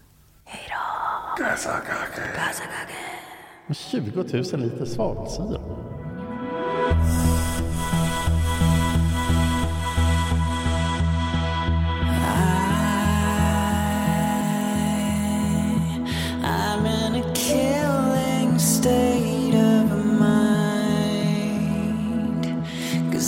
[3.74, 5.59] Men 20 000 liter svavelsyra.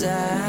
[0.07, 0.44] I'm